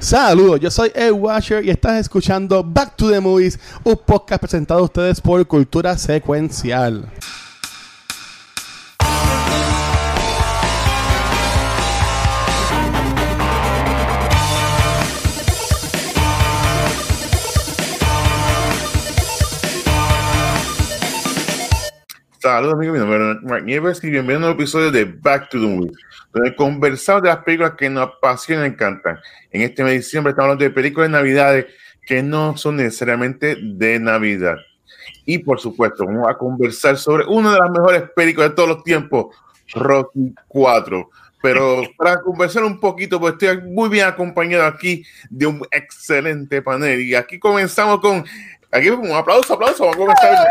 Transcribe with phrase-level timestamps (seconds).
[0.00, 4.80] Saludos, yo soy Ed Washer y estás escuchando Back to the Movies, un podcast presentado
[4.80, 7.10] a ustedes por Cultura Secuencial.
[22.40, 25.60] Saludos amigos, mi nombre es Mark Nieves y bienvenidos a un episodio de Back to
[25.60, 25.98] the Movies,
[26.32, 29.18] donde conversamos de las películas que nos apasionan y encantan.
[29.50, 31.66] En este mes de diciembre estamos hablando de películas de Navidades
[32.06, 34.56] que no son necesariamente de Navidad.
[35.24, 38.84] Y por supuesto, vamos a conversar sobre una de las mejores películas de todos los
[38.84, 39.34] tiempos,
[39.74, 41.10] Rocky 4.
[41.40, 47.00] Pero para conversar un poquito, pues estoy muy bien acompañado aquí de un excelente panel.
[47.00, 48.24] Y aquí comenzamos con
[48.70, 49.84] Aquí un aplauso, aplauso.
[49.86, 50.48] Vamos a comenzar.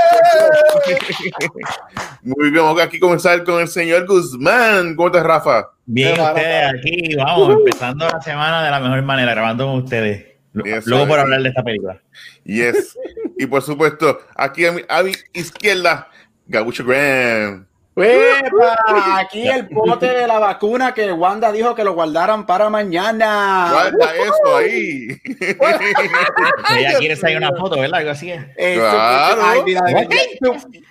[2.23, 4.95] Muy bien, vamos aquí a comenzar con el señor Guzmán.
[4.95, 5.69] ¿Cómo estás, Rafa?
[5.85, 10.25] Bien, ustedes aquí, vamos, empezando la semana de la mejor manera, grabando con ustedes.
[10.53, 12.01] Luego por hablar de esta película.
[12.43, 12.97] Yes.
[13.37, 16.09] y por supuesto, aquí a mi, a mi izquierda,
[16.47, 17.66] Gabucho Graham.
[17.97, 18.77] ¡Epa!
[19.17, 23.69] Aquí el pote de la vacuna que Wanda dijo que lo guardaran para mañana.
[23.71, 25.07] Guarda eso ahí.
[26.77, 27.99] Ella quiere salir una foto, ¿verdad?
[27.99, 28.45] Algo así es.
[28.55, 29.41] Claro.
[29.43, 29.81] Ay, mira,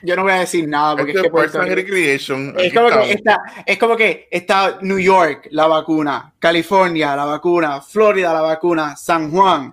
[0.02, 2.14] yo no voy a decir nada porque este es que
[2.66, 7.80] Es como que, está, es como que está New York, la vacuna, California, la vacuna,
[7.80, 9.72] Florida, la vacuna, San Juan.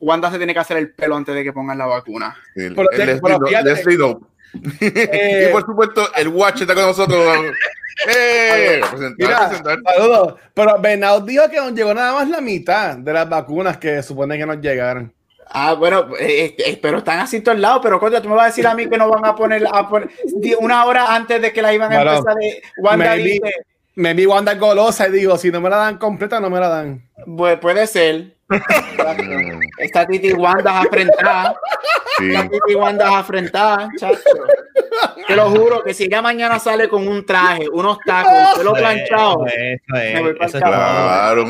[0.00, 2.36] Wanda se tiene que hacer el pelo antes de que pongan la vacuna.
[2.54, 3.20] El, el,
[4.80, 7.20] y por supuesto, el Watch está con nosotros.
[8.08, 8.80] ¡Eh!
[9.18, 9.50] Mira,
[9.84, 10.34] saludos.
[10.52, 14.36] Pero Bernardo dijo que nos llegó nada más la mitad de las vacunas que supone
[14.36, 15.12] que nos llegaron.
[15.48, 17.80] Ah, bueno, eh, eh, pero están así todos lados.
[17.82, 19.88] Pero coño, tú me vas a decir a mí que no van a poner, a
[19.88, 20.08] poner
[20.58, 23.14] una hora antes de que la iban a empezar de Wanda
[23.96, 26.68] me vi Wanda golosa y digo, si no me la dan completa, no me la
[26.68, 27.08] dan.
[27.36, 28.33] Pues puede ser.
[29.78, 31.56] Esta Titi Wanda a enfrentar.
[32.20, 33.88] Esta Titi Wanda a enfrentar,
[35.26, 38.72] Te lo juro que si ella mañana sale con un traje, unos tacos, un pelo
[38.74, 39.46] planchado.
[39.46, 41.44] Eso es, eso claro.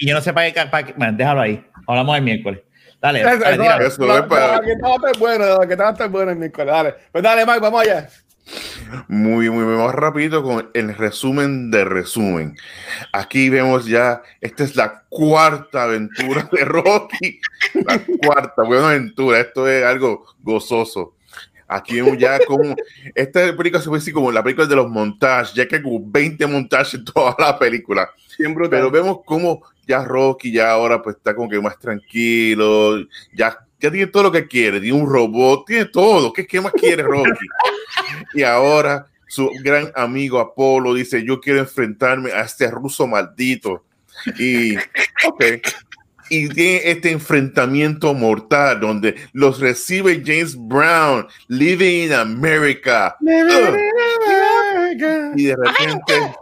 [0.00, 0.92] Y yo no sé para qué.
[0.96, 1.64] bueno, déjalo ahí.
[1.86, 2.60] Hablamos el miércoles.
[3.00, 4.60] Dale, dale, dale eso, es para.
[4.60, 6.72] Que estaba tan bueno, que estaba tan bueno el miércoles.
[6.72, 6.94] Dale.
[7.10, 8.08] Pues dale, Mike, vamos allá.
[9.08, 12.56] Muy, muy, muy más rápido con el resumen de resumen.
[13.12, 17.40] Aquí vemos ya, esta es la cuarta aventura de Rocky.
[17.74, 19.40] La cuarta, buena aventura.
[19.40, 21.14] Esto es algo gozoso.
[21.68, 22.74] Aquí vemos ya como,
[23.14, 26.00] esta película se puede decir como la película de los montajes, ya que hay como
[26.04, 28.10] 20 montajes en toda la película.
[28.36, 32.96] Pero vemos como ya Rocky ya ahora pues está como que más tranquilo,
[33.32, 36.32] ya ya tiene todo lo que quiere, tiene un robot, tiene todo.
[36.32, 37.30] ¿Qué, qué más quiere Rocky?
[38.34, 43.84] y ahora su gran amigo Apolo dice, yo quiero enfrentarme a este ruso maldito.
[44.38, 44.74] Y,
[46.28, 53.16] y tiene este enfrentamiento mortal donde los recibe James Brown, Living in America.
[55.36, 56.34] y de repente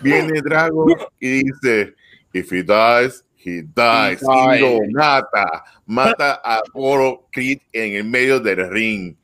[0.00, 0.86] viene Drago
[1.18, 1.94] y dice,
[2.32, 4.22] if he dies, he dies.
[4.22, 9.16] Lo mata mata a Oro Creed en el medio del ring.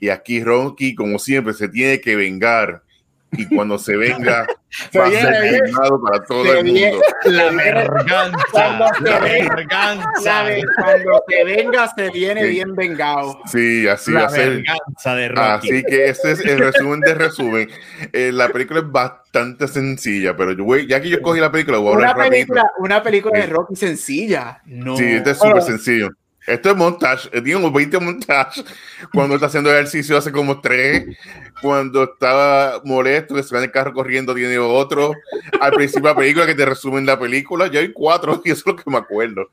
[0.00, 2.82] Y aquí Rocky, como siempre, se tiene que vengar.
[3.32, 4.46] Y cuando se venga,
[4.98, 7.00] va a ser filmado para todo el mundo.
[7.24, 8.90] La verganza.
[9.00, 10.44] la verganza.
[10.76, 13.38] Cuando se venga, se viene bien vengado.
[13.46, 14.48] Sí, así la va a ser.
[14.50, 15.68] Verganza de Rocky.
[15.68, 17.70] Así que este es el resumen de resumen.
[18.12, 21.78] Eh, la película es bastante sencilla, pero yo voy, ya que yo cogí la película,
[21.78, 24.62] voy a una película, Una película de Rocky sencilla.
[24.64, 24.96] No.
[24.96, 26.08] Sí, este es súper sencillo.
[26.48, 28.64] Esto es montaje, eh, digamos 20 montajes.
[29.12, 31.04] Cuando está haciendo ejercicio hace como tres.
[31.60, 35.12] Cuando estaba molesto, que se va en el carro corriendo, tiene otro.
[35.60, 38.60] Al principio de la película que te resumen la película, ya hay cuatro y eso
[38.60, 39.50] es lo que me acuerdo.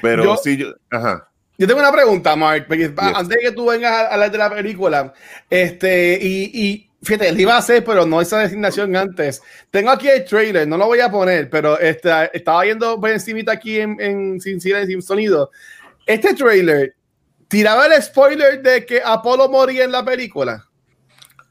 [0.00, 1.28] Pero yo, sí, yo, ajá.
[1.58, 5.12] Yo tengo una pregunta, Mark, antes de que tú vengas a hablar de la película,
[5.50, 9.42] este, y, y Fíjate, le iba a hacer, pero no esa designación antes.
[9.70, 13.52] Tengo aquí el trailer, no lo voy a poner, pero este, estaba viendo por encima
[13.52, 15.50] aquí en, en sin, sin sonido.
[16.04, 16.94] Este trailer
[17.48, 20.66] tiraba el spoiler de que Apolo moría en la película.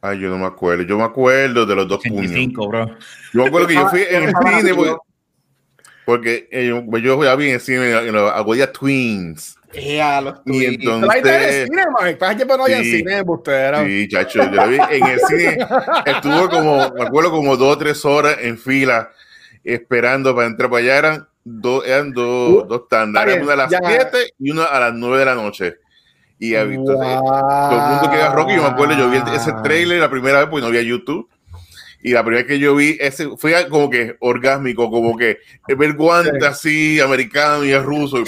[0.01, 0.83] Ay, yo no me acuerdo.
[0.83, 2.87] Yo me acuerdo de los dos 85, puños.
[2.87, 2.97] Bro.
[3.33, 4.95] Yo me acuerdo que yo fui en el cine porque,
[6.05, 9.58] porque eh, yo, yo fui a bien en el cine en los Aguaya Twins.
[9.73, 11.67] Yeah, los y entonces.
[11.67, 11.83] cine,
[12.17, 13.23] Para que no haya sí, cine,
[13.85, 15.57] Sí, chacho, yo lo vi en el cine.
[16.05, 19.11] Estuvo como, me acuerdo, como dos o tres horas en fila
[19.63, 20.97] esperando para entrar para allá.
[20.97, 24.93] Eran dos, eran dos, uh, dos tandas, una a las siete y una a las
[24.93, 25.75] nueve de la noche.
[26.39, 28.55] Y ha visto todo el mundo que era Rocky.
[28.55, 31.29] Yo me acuerdo, yo vi ese trailer la primera vez porque no había YouTube.
[32.01, 35.93] Y la primera vez que yo vi ese fue como que orgásmico, como que ver
[35.93, 38.19] guante así, americano y es ruso.
[38.19, 38.23] Y,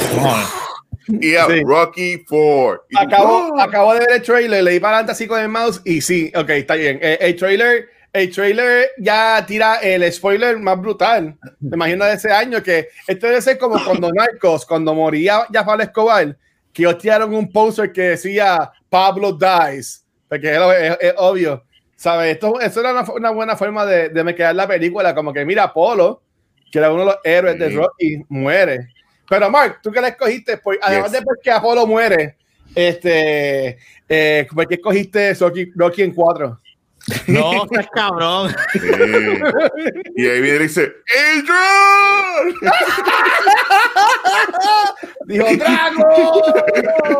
[1.65, 2.83] Rocky 4.
[2.95, 6.31] Acabo, acabo, de ver el trailer, leí para adelante así con el mouse y sí,
[6.36, 7.00] ok, está bien.
[7.01, 11.38] El, el trailer el trailer ya tira el spoiler más brutal.
[11.59, 15.83] Me imagino de ese año que esto debe ser como cuando Narcos, cuando moría Pablo
[15.83, 16.38] Escobar,
[16.74, 20.53] que ellos tiraron un poster que decía Pablo dies, porque
[21.00, 21.63] es, obvio.
[21.95, 22.33] ¿Sabes?
[22.33, 25.71] Esto, eso era una, buena forma de, de me quedar la película, como que mira,
[25.71, 26.24] Polo,
[26.71, 28.89] que era uno de los héroes de Rocky, muere.
[29.31, 32.35] Pero Mark, tú que la escogiste, pues, además de porque Apolo muere,
[32.75, 33.77] este,
[34.09, 36.59] eh, ¿por qué escogiste Rocky, Rocky en 4?
[37.27, 38.56] No, estás cabrón.
[40.15, 40.92] Y ahí viene y dice,
[41.38, 42.56] ¡Adrian!
[45.27, 46.42] ¡Dijo Drago!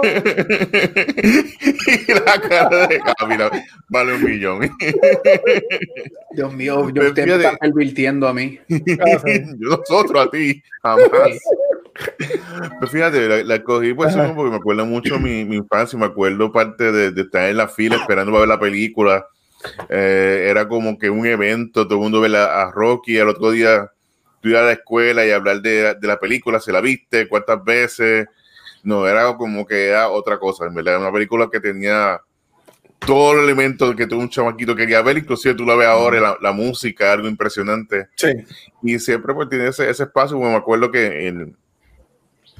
[1.88, 3.50] y la cara de Camila
[3.90, 4.70] vale un millón.
[6.32, 8.60] Dios mío, yo usted me está pervirtiendo a mí.
[8.68, 11.40] yo nosotros a ti, jamás.
[12.18, 16.92] Pero fíjate, la, cogí pues porque me acuerdo mucho mi, mi infancia, me acuerdo parte
[16.92, 19.26] de, de estar en la fila esperando para ver la película
[19.90, 23.92] eh, era como que un evento, todo el mundo ve a Rocky, al otro día
[24.42, 27.64] tú ir a la escuela y hablar de, de, la película, se la viste, cuántas
[27.64, 28.28] veces.
[28.84, 32.20] No, era como que era otra cosa, en verdad, era una película que tenía
[33.00, 36.38] todos los elementos que todo un chamaquito quería ver, inclusive tú la ves ahora, la,
[36.42, 38.10] la música, algo impresionante.
[38.16, 38.30] Sí.
[38.84, 41.56] Y siempre pues tiene ese, ese espacio, como me acuerdo que en,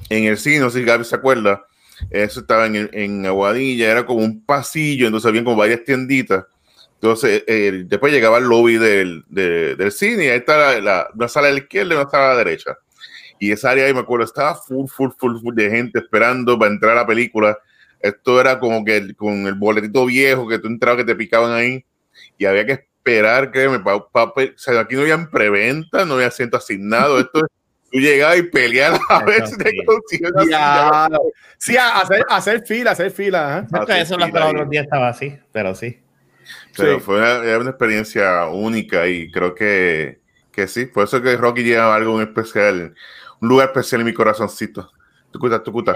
[0.08, 1.64] en el cine, no sé si Gaby se acuerda,
[2.10, 6.44] eso estaba en, en Aguadilla, era como un pasillo, entonces había como varias tienditas
[7.02, 7.42] entonces,
[7.88, 11.58] después llegaba al lobby del, del cine y ahí está la, una sala a la
[11.58, 12.78] izquierda y una sala a la derecha.
[13.40, 16.70] Y esa área ahí, me acuerdo, estaba full, full, full, full de gente esperando para
[16.70, 17.58] entrar a la película.
[17.98, 21.84] Esto era como que con el boletito viejo que tú entrabas, que te picaban ahí
[22.38, 26.56] y había que esperar, créeme, para, o sea, aquí no había preventa, no había asiento
[26.56, 27.18] asignado.
[27.18, 27.40] Esto
[27.90, 30.30] tú llegabas y peleabas a ver si te consigues
[31.58, 33.66] Sí, hacer, hacer fila, hacer fila.
[33.88, 34.02] ¿eh?
[34.02, 35.98] Eso los otros días estaba así, pero sí.
[36.76, 40.86] Pero fue una, experiencia única y creo que, que sí.
[40.86, 42.94] Por eso que Rocky lleva algo especial,
[43.40, 44.90] un lugar especial en mi corazoncito.
[45.30, 45.94] Tucuta, tucuta.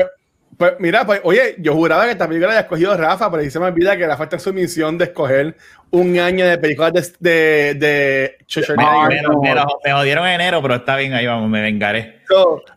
[0.56, 3.60] Pues mira, pues oye, yo juraba que también lo había escogido Rafa, pero ahí se
[3.60, 5.56] me olvida que la falta en su misión de escoger
[5.90, 8.36] un año de películas de, de, de
[8.76, 12.16] me, jodieron en enero, pero está bien, ahí vamos, me vengaré.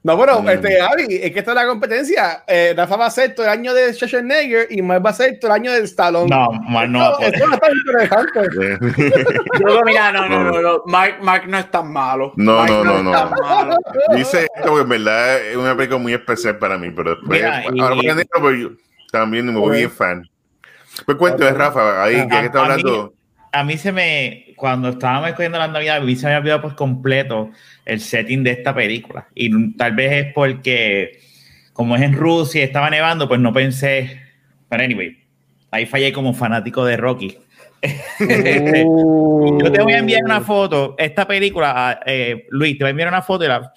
[0.03, 0.49] No, bueno, mm.
[0.49, 2.43] este, Avi, es que esta es la competencia.
[2.47, 5.39] Eh, Rafa va a ser todo el año de Schwarzenegger y Mark va a ser
[5.39, 6.29] todo el año de Stallone.
[6.29, 7.17] No, Mark no.
[7.19, 8.77] Esto, no está interesante.
[9.59, 12.33] Yo mira, no, no, no, no, Mark, Mark no es tan malo.
[12.35, 13.11] No, no, no, no.
[13.11, 13.77] no.
[14.15, 17.95] Dice esto que en verdad es una película muy especial para mí, pero después, ahora
[17.95, 18.69] y, enero, pero yo
[19.11, 20.29] también me voy bien fan.
[21.09, 23.15] Pues cuéntame, Rafa, ahí, que está hablando?
[23.51, 26.61] A mí, se me, cuando estábamos escogiendo la Navidad, a mí se me había olvidado
[26.61, 27.49] por completo
[27.83, 29.27] el setting de esta película.
[29.33, 31.19] Y tal vez es porque,
[31.73, 34.21] como es en Rusia y estaba nevando, pues no pensé.
[34.69, 35.17] Pero anyway,
[35.71, 37.39] ahí fallé como fanático de Rocky.
[38.19, 40.93] Yo te voy a enviar una foto.
[40.95, 43.73] Esta película, eh, Luis, te voy a enviar una foto y la,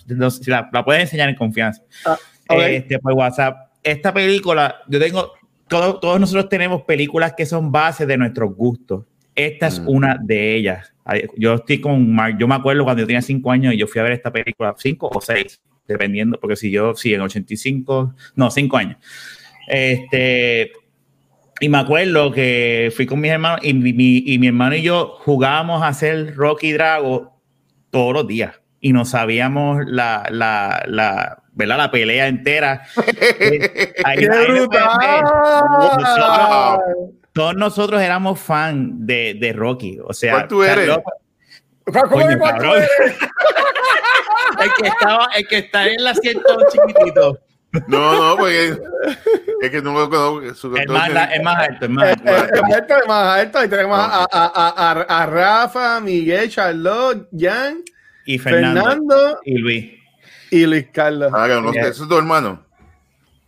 [0.70, 1.82] la, puedes enseñar en confianza.
[2.04, 2.18] Ah,
[2.58, 3.70] este, por WhatsApp.
[3.82, 5.32] Esta película, yo tengo
[5.72, 9.04] todos nosotros tenemos películas que son bases de nuestros gustos.
[9.34, 9.88] Esta es mm.
[9.88, 10.92] una de ellas.
[11.36, 14.00] Yo estoy con Mark, yo me acuerdo cuando yo tenía cinco años y yo fui
[14.00, 18.50] a ver esta película, cinco o seis, dependiendo, porque si yo, sí, en 85, no,
[18.50, 18.98] cinco años.
[19.66, 20.70] Este,
[21.60, 25.16] y me acuerdo que fui con mis hermanos y mi, y mi hermano y yo
[25.20, 27.40] jugábamos a hacer Rocky Drago
[27.90, 31.78] todos los días y no sabíamos la, la, la, ¿verdad?
[31.78, 32.82] La pelea entera.
[34.04, 34.26] ahí,
[37.32, 40.00] todos nosotros éramos fan de, de, Rocky.
[40.04, 40.88] O sea, ¿cuál tú eres?
[44.60, 47.38] el que estaba, el que está en el asiento chiquitito.
[47.86, 48.76] No, no, porque
[49.62, 50.76] es que no me conozco.
[50.76, 52.30] Es más, es más alto, es más alto.
[52.98, 53.64] Es más alto.
[53.64, 57.82] Y tenemos a, a, a, a, Rafa, Miguel, Charlotte, Jan,
[58.26, 59.92] y Fernando, y Luis.
[60.50, 61.32] Y Luis Carlos.
[61.34, 62.64] Ah, no, ¿Ese es tu hermano?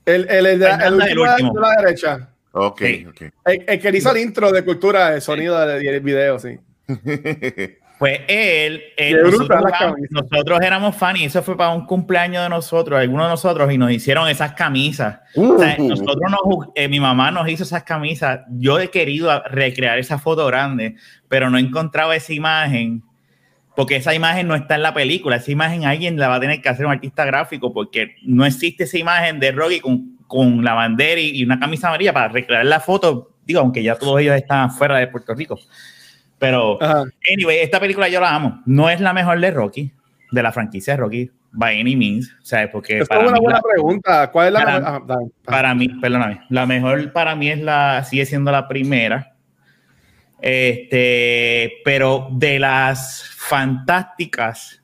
[0.06, 2.28] El, el, el, el, último, de la derecha.
[2.52, 3.22] Ok, ok.
[3.46, 6.58] El, que hizo el intro de cultura, de sonido del video, sí.
[7.98, 8.82] Pues él,
[10.10, 13.78] nosotros, éramos fans y eso fue para un cumpleaños de nosotros, algunos de nosotros, y
[13.78, 15.20] nos hicieron esas camisas.
[15.36, 15.88] o sea, uh.
[15.88, 18.40] nosotros nos, eh, mi mamá nos hizo esas camisas.
[18.50, 20.96] Yo he querido recrear esa foto grande,
[21.28, 23.04] pero no he encontrado esa imagen
[23.76, 26.62] porque esa imagen no está en la película, esa imagen alguien la va a tener
[26.62, 30.74] que hacer un artista gráfico porque no existe esa imagen de Rocky con, con la
[30.74, 34.70] bandera y, una camisa amarilla para recrear la foto, digo, aunque ya todos ellos están
[34.70, 35.58] fuera de Puerto Rico.
[36.38, 36.78] Pero,
[37.32, 38.62] anyway, esta película yo la amo.
[38.66, 39.92] No es la mejor de Rocky,
[40.30, 42.36] de la franquicia de Rocky, by any means.
[42.42, 42.68] ¿sabes?
[42.70, 44.30] Porque es una buena pregunta.
[44.30, 45.32] ¿Cuál es la para, mejor?
[45.44, 46.40] Para mí, perdóname.
[46.50, 49.33] La mejor para mí es la, sigue siendo la primera.
[50.46, 54.82] Este, pero de las fantásticas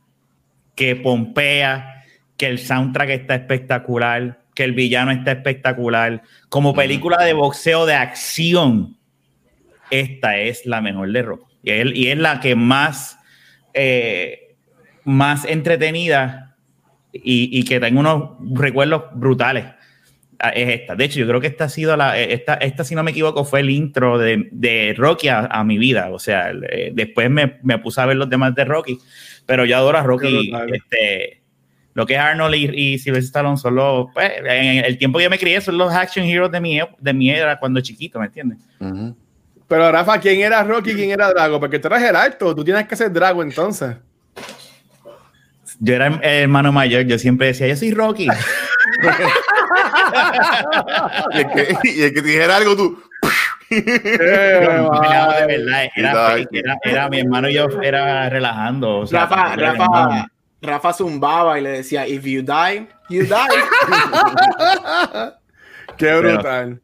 [0.75, 2.03] que Pompea,
[2.39, 7.93] que el soundtrack está espectacular, que el villano está espectacular, como película de boxeo de
[7.93, 8.97] acción,
[9.91, 11.59] esta es la mejor de Rocky.
[11.63, 13.19] Y es, la que más,
[13.75, 14.57] eh,
[15.05, 16.57] más entretenida
[17.13, 19.67] y, que tengo unos recuerdos brutales.
[20.43, 20.97] Ah, es esta.
[20.97, 22.19] De hecho, yo creo que esta ha sido la.
[22.19, 26.09] Esta, esta si no me equivoco, fue el intro de, Rocky a, mi vida.
[26.11, 28.99] O sea, eh, después me, me, puse a ver los demás de Rocky,
[29.45, 30.51] pero yo adoro a Rocky.
[30.73, 31.43] Este,
[31.93, 34.07] lo que es Arnold y, y Sylvester Stallone son los.
[34.15, 37.13] Pues, en el tiempo que yo me crié, son los action heroes de mi, de
[37.13, 38.59] mi era cuando chiquito, ¿me entiendes?
[39.69, 41.61] Pero Rafa, ¿quién era Rocky y quién era Drago?
[41.61, 43.95] Porque tú eres el alto, tú tienes que ser Drago entonces.
[45.79, 48.27] Yo era el hermano mayor, yo siempre decía, yo soy Rocky.
[51.33, 53.03] y, el que, y, el que, te dijera algo, tú.
[53.71, 54.67] Eh, de
[55.47, 56.37] verdad, era,
[56.83, 58.99] era, mi hermano y yo era relajando.
[58.99, 60.27] O sea, Rafa, Rafa,
[60.61, 63.37] Rafa zumbaba y le decía, if you die, you die.
[65.97, 66.81] Qué brutal.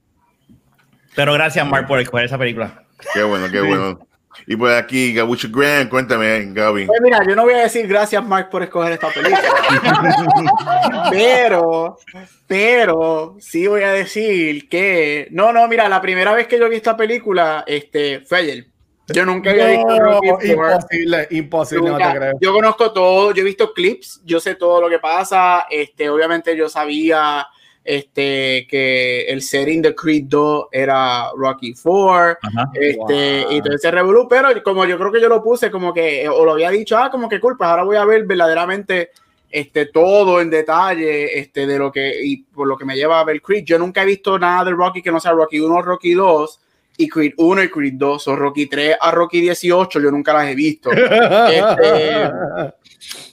[1.14, 2.84] Pero gracias, Mark, por escoger esa película.
[3.14, 3.98] Qué bueno, qué bueno.
[4.46, 6.86] Y pues aquí, Gabucho Grant, cuéntame, Gaby.
[6.86, 9.40] Pues mira, yo no voy a decir gracias, Mark, por escoger esta película.
[11.10, 11.98] pero,
[12.46, 15.28] pero, sí voy a decir que.
[15.30, 18.66] No, no, mira, la primera vez que yo vi esta película, este, fue ayer.
[19.08, 22.32] Yo nunca había visto Rocky Imposible, imposible, no te creo.
[22.40, 25.66] Yo conozco todo, yo he visto clips, yo sé todo lo que pasa.
[25.70, 27.46] Este, obviamente yo sabía
[27.86, 32.36] este, que el setting de Creed 2 era Rocky 4,
[32.74, 36.28] este, y todo ese revolú, pero como yo creo que yo lo puse como que,
[36.28, 39.10] o lo había dicho, ah, como que culpa, pues ahora voy a ver verdaderamente
[39.48, 43.24] este, todo en detalle este, de lo que, y por lo que me lleva a
[43.24, 43.64] ver Creed.
[43.64, 46.60] Yo nunca he visto nada de Rocky que no sea Rocky 1 Rocky 2,
[46.98, 50.48] y Creed 1 y Creed 2, o Rocky 3 a Rocky 18, yo nunca las
[50.48, 50.90] he visto.
[51.50, 52.30] este,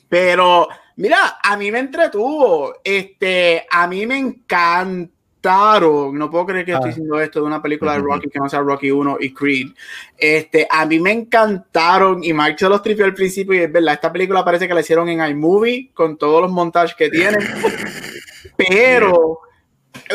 [0.07, 2.75] pero Mira, a mí me entretuvo.
[2.83, 6.17] Este, a mí me encantaron.
[6.17, 6.89] No puedo creer que estoy ah.
[6.89, 9.71] diciendo esto de una película de Rocky que no sea Rocky 1 y Creed.
[10.17, 12.23] Este, a mí me encantaron.
[12.23, 13.55] Y Mark se los tripió al principio.
[13.55, 16.95] Y es verdad, esta película parece que la hicieron en iMovie con todos los montajes
[16.95, 17.41] que tienen.
[18.57, 19.39] Pero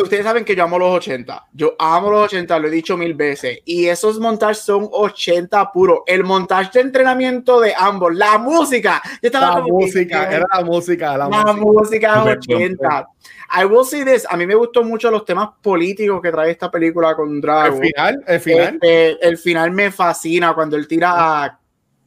[0.02, 1.46] ustedes saben que yo amo los 80.
[1.52, 3.58] Yo amo los 80, lo he dicho mil veces.
[3.64, 6.04] Y esos montajes son 80 puro.
[6.06, 9.02] El montaje de entrenamiento de ambos, la música.
[9.22, 11.16] la música, era la música.
[11.16, 13.08] La, música, 80.
[13.50, 16.70] I will say this, a mí me gustó mucho los temas políticos que trae esta
[16.70, 17.76] película con Drago.
[17.76, 18.74] El final, el final.
[18.74, 21.12] Este, el final me fascina cuando él tira
[21.44, 21.57] a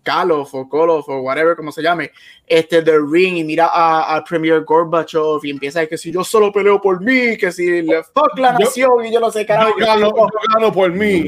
[0.03, 2.11] Kalof o Kolof o whatever como se llame,
[2.45, 6.23] este The Ring y mira a, Premier Gorbachev y empieza a decir que si yo
[6.23, 9.73] solo peleo por mí, que si le fuck la nación y yo lo sé, carajo.
[9.79, 11.25] Yo gano, por mí.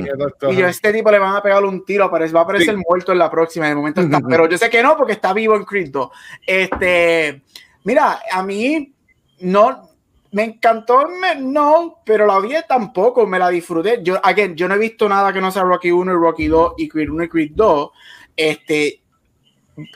[0.50, 3.12] Y yo a este tipo le van a pegar un tiro, va a aparecer muerto
[3.12, 5.64] en la próxima, de momento está, pero yo sé que no porque está vivo en
[5.64, 6.12] Cristo.
[6.46, 7.42] Este,
[7.84, 8.94] mira, a mí
[9.40, 9.90] no,
[10.34, 11.06] me encantó,
[11.40, 14.00] no, pero la vi tampoco, me la disfruté.
[14.02, 16.74] Yo, again, yo no he visto nada que no sea Rocky 1 y Rocky 2
[16.78, 17.92] y Creed 1 y Creed 2.
[18.36, 19.02] Este,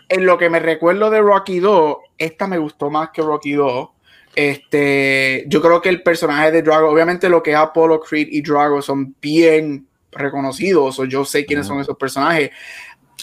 [0.10, 3.90] en lo que me recuerdo de Rocky 2, esta me gustó más que Rocky 2.
[4.36, 8.42] Este, yo creo que el personaje de Drago, obviamente lo que es Apollo Creed y
[8.42, 12.52] Drago son bien reconocidos, o yo sé quiénes son esos personajes.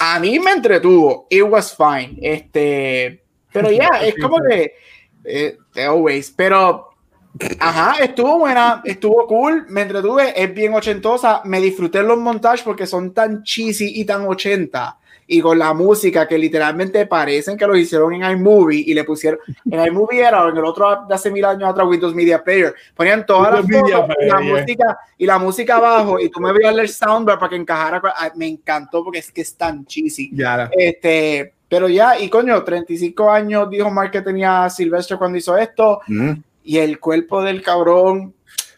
[0.00, 2.18] A mí me entretuvo, it was fine.
[2.20, 4.74] Este, pero ya, es como que
[5.24, 6.90] eh, always, pero
[7.58, 12.86] Ajá, estuvo buena, estuvo cool, me entretuve, es bien ochentosa, me disfruté los montajes porque
[12.86, 17.76] son tan cheesy y tan ochenta y con la música que literalmente parecen que lo
[17.76, 19.40] hicieron en iMovie y le pusieron
[19.70, 22.74] en iMovie era en el otro de hace mil años atrás Windows Media Player.
[22.94, 26.76] Ponían todas las fotos y la música y la música abajo y tú me veías
[26.76, 30.30] el soundbar para que encajara ah, me encantó porque es que es tan cheesy.
[30.72, 36.00] Este pero ya y coño 35 años dijo Mark que tenía Silvestre cuando hizo esto
[36.62, 38.34] y el cuerpo del cabrón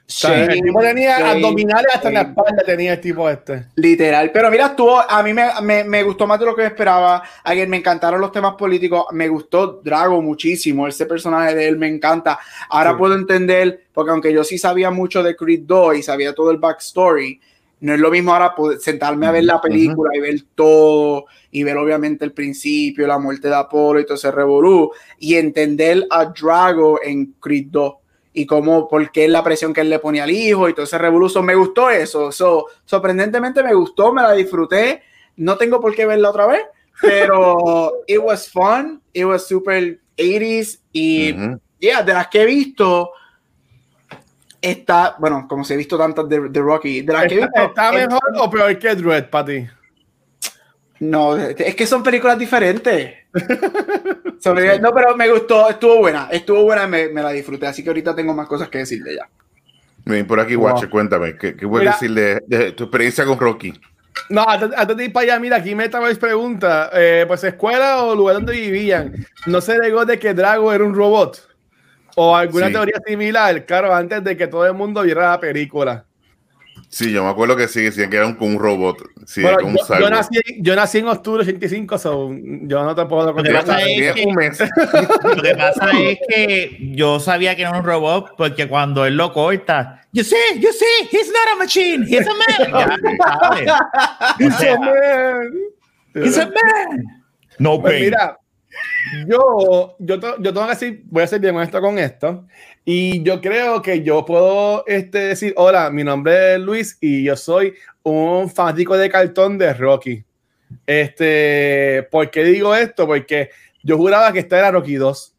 [0.09, 3.67] el tipo tenía abdominales hasta en la espalda, tenía el tipo este.
[3.75, 4.31] Literal.
[4.33, 7.23] Pero mira, estuvo, a mí me, me, me, gustó más de lo que esperaba.
[7.43, 9.07] Ayer me encantaron los temas políticos.
[9.13, 10.87] Me gustó Drago muchísimo.
[10.87, 12.39] Ese personaje de él me encanta.
[12.69, 16.53] Ahora puedo entender, porque aunque yo sí sabía mucho de Creed 2 y sabía todo
[16.53, 17.41] el backstory,
[17.81, 21.77] no es lo mismo ahora sentarme a ver la película y ver todo y ver
[21.77, 27.01] obviamente el principio, la muerte de Apolo y todo ese revolú y entender a Drago
[27.03, 27.95] en Creed 2
[28.39, 30.99] y cómo, por qué la presión que él le ponía al hijo y todo ese
[30.99, 31.47] revolución.
[31.47, 32.31] Me gustó eso.
[32.31, 35.03] So, sorprendentemente me gustó, me la disfruté.
[35.37, 36.61] no tengo por qué verla otra vez,
[37.01, 41.35] pero it was fun, it was super 80s y,
[41.79, 43.13] yeah, de las que he visto,
[44.61, 47.63] está, bueno, como se he visto tantas de, de Rocky, de las que he visto,
[47.63, 49.67] ¿Está mejor o peor que Dread para ti?
[51.01, 53.15] No, es que son películas diferentes.
[54.81, 58.15] no, pero me gustó, estuvo buena, estuvo buena, me, me, la disfruté, así que ahorita
[58.15, 59.29] tengo más cosas que decir de ella.
[60.05, 63.75] Bien, por aquí, Watcher, cuéntame, ¿qué, qué puedes decir de, tu experiencia con Rocky?
[64.31, 68.15] No, antes de ir para allá, mira, aquí me vez pregunta, eh, pues escuela o
[68.15, 71.49] lugar donde vivían, ¿no se negó de que Drago era un robot?
[72.15, 76.07] ¿O alguna teoría similar, claro, antes de que todo el mundo viera la película?
[76.89, 79.03] Sí, yo me acuerdo que sí, decían que era un, un robot.
[79.27, 83.35] Sí, bueno, yo, yo, nací, yo, nací, en octubre 85, so yo no te puedo
[83.35, 83.65] contar.
[84.25, 84.61] un mes.
[85.25, 89.33] Lo que pasa es que yo sabía que era un robot porque cuando él lo
[89.33, 92.73] corta, yo sé, yo sé, he's not a machine, he's a man.
[94.39, 95.51] he's a man.
[96.15, 97.25] He's a man.
[97.59, 98.39] No pues Mira,
[99.27, 102.47] yo, yo, yo tengo que decir, voy a ser bien honesto con esto.
[102.85, 107.37] Y yo creo que yo puedo este, decir, hola, mi nombre es Luis y yo
[107.37, 110.25] soy un fanático de cartón de Rocky.
[110.87, 113.07] Este, ¿Por qué digo esto?
[113.07, 113.51] Porque
[113.83, 115.33] yo juraba que esta era Rocky 2.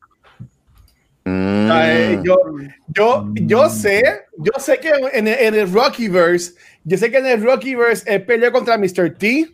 [1.25, 2.23] Mm.
[2.23, 2.37] yo,
[2.87, 4.01] yo, yo sé,
[4.37, 6.53] yo sé que en, en el Rockyverse,
[6.85, 9.13] yo sé que en el Rockyverse él peleó contra Mr.
[9.17, 9.49] T.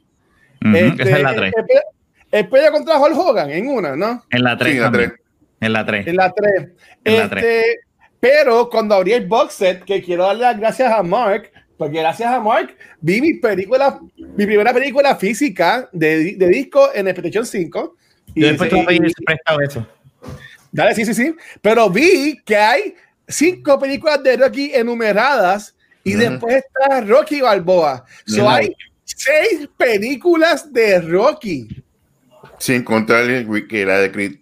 [0.62, 1.54] este, esa es la 3.
[1.58, 1.80] Él,
[2.50, 4.24] peleó contra Hulk Hogan en una, ¿no?
[4.30, 4.75] En la 3.
[4.75, 6.08] En la 3.
[6.08, 6.68] En la 3.
[7.04, 7.80] Este,
[8.20, 12.32] pero cuando abrí el box set, que quiero darle las gracias a Mark, porque gracias
[12.32, 17.96] a Mark vi mi película, mi primera película física de, de disco en PlayStation 5.
[18.36, 19.88] Y después te prestado eso.
[20.72, 21.36] Dale, sí, sí, sí.
[21.62, 22.96] Pero vi que hay
[23.28, 28.06] cinco películas de Rocky enumeradas y después está Rocky Balboa.
[28.25, 31.84] So hay seis películas de Rocky.
[32.63, 33.25] Sin contar
[33.67, 34.36] que era de Creed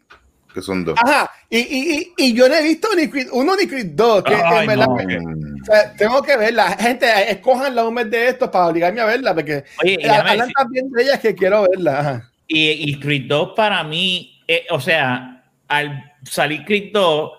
[0.54, 0.96] que son dos.
[1.04, 4.34] Ajá, y, y, y, yo no he visto ni Creed 1 ni Creed 2, que
[4.34, 6.78] en verdad o sea, tengo que verla.
[6.78, 10.92] Gente, escojan la un mes de estos para obligarme a verla, porque Oye, hablan también
[10.92, 12.30] de ellas que quiero verla.
[12.46, 17.32] Y, y Creed 2 para mí, eh, o sea, al salir Creed 2,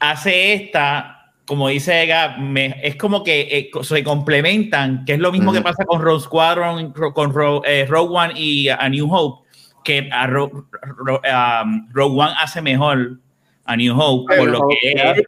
[0.00, 5.32] hace esta como dice Ega, me, es como que eh, se complementan, que es lo
[5.32, 7.34] mismo que pasa con Rogue Squadron, con
[7.64, 9.41] eh, Rogue One y A New Hope,
[9.84, 13.18] que a Rogue, um, Rogue One hace mejor
[13.64, 15.22] a New Hope por lo que es.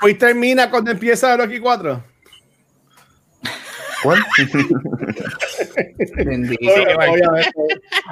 [0.00, 2.04] Hoy termina cuando empieza Rocky 4.
[4.02, 4.24] ¿Cuál?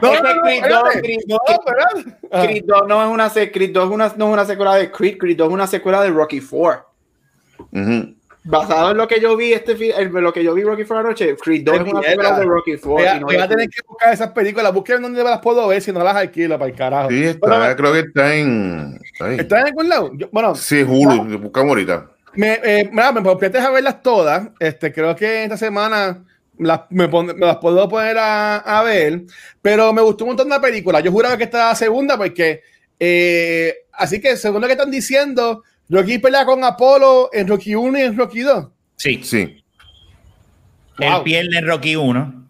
[0.02, 0.64] No, no, Creed
[1.28, 1.42] 2,
[2.30, 5.18] Creed 2 no es una Creed 2 es una, no es una secuela de Creed,
[5.18, 6.87] Creed 2 es una secuela de Rocky 4.
[7.70, 8.15] Uh
[8.46, 11.37] basado en lo que yo vi este en lo que yo vi Rocky for anoche,
[11.37, 13.80] Creed 2 es una película de Rocky 4 voy a, no voy a tener que
[13.87, 14.72] buscar esas películas.
[14.72, 17.11] Busquen dónde las puedo ver si no las alquilo para el carajo.
[17.11, 18.98] Sí está, creo que está en
[19.38, 22.11] está, en algún lado bueno sí Hulu buscamos ahorita.
[22.35, 24.48] me, eh, me, me a verlas todas.
[24.61, 26.24] Este creo que esta semana
[26.59, 29.24] las, me, me, las puedo poner a, a, ver
[29.61, 31.00] pero me gustó un montón la película.
[31.00, 32.62] Yo juraba que esta segunda porque
[32.98, 37.99] eh, así que según lo que están diciendo Rocky pelea con Apolo en Rocky 1
[37.99, 38.68] y en Rocky 2.
[38.96, 39.20] Sí.
[39.22, 39.62] Sí.
[40.99, 42.49] Él pierde en Rocky 1.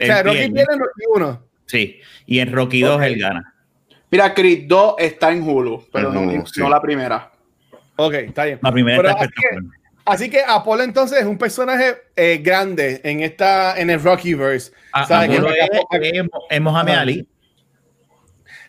[0.00, 0.74] O sea, Rocky pierde.
[0.74, 1.42] en Rocky 1.
[1.66, 2.00] Sí.
[2.26, 3.54] Y en Rocky 2 él gana.
[4.10, 7.30] Mira, Creed 2 está en Hulu, pero no, no, la primera.
[7.96, 8.58] Ok, está bien.
[8.62, 9.58] La primera está así que,
[10.04, 14.72] así que Apolo entonces es un personaje eh, grande en esta en el Rockyverse.
[14.92, 15.30] Ah, ¿Sabes?
[15.30, 15.70] Apolo es,
[16.02, 17.28] es, es Mohamed Ali.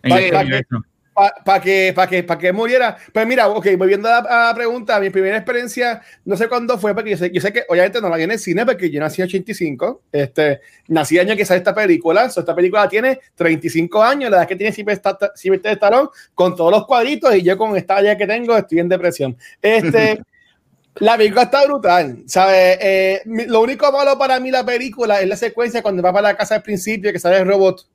[0.03, 0.65] En este
[1.13, 2.97] para que, para que, para que muriera.
[3.13, 7.11] Pues mira, ok, volviendo a la, pregunta, mi primera experiencia, no sé cuándo fue, porque
[7.11, 9.21] yo sé, yo sé que obviamente no la vi en el cine, porque yo nací
[9.21, 14.31] en 85, este, nací el año que sale esta película, esta película tiene 35 años,
[14.31, 18.17] la edad que tiene Sylvester Stallone, con todos los cuadritos, y yo con esta edad
[18.17, 19.37] que tengo estoy en depresión.
[19.61, 20.21] Este,
[20.95, 22.77] la película está brutal, ¿sabes?
[22.81, 26.37] Eh, lo único malo para mí la película es la secuencia cuando va para la
[26.37, 27.85] casa al principio, que sale el robot.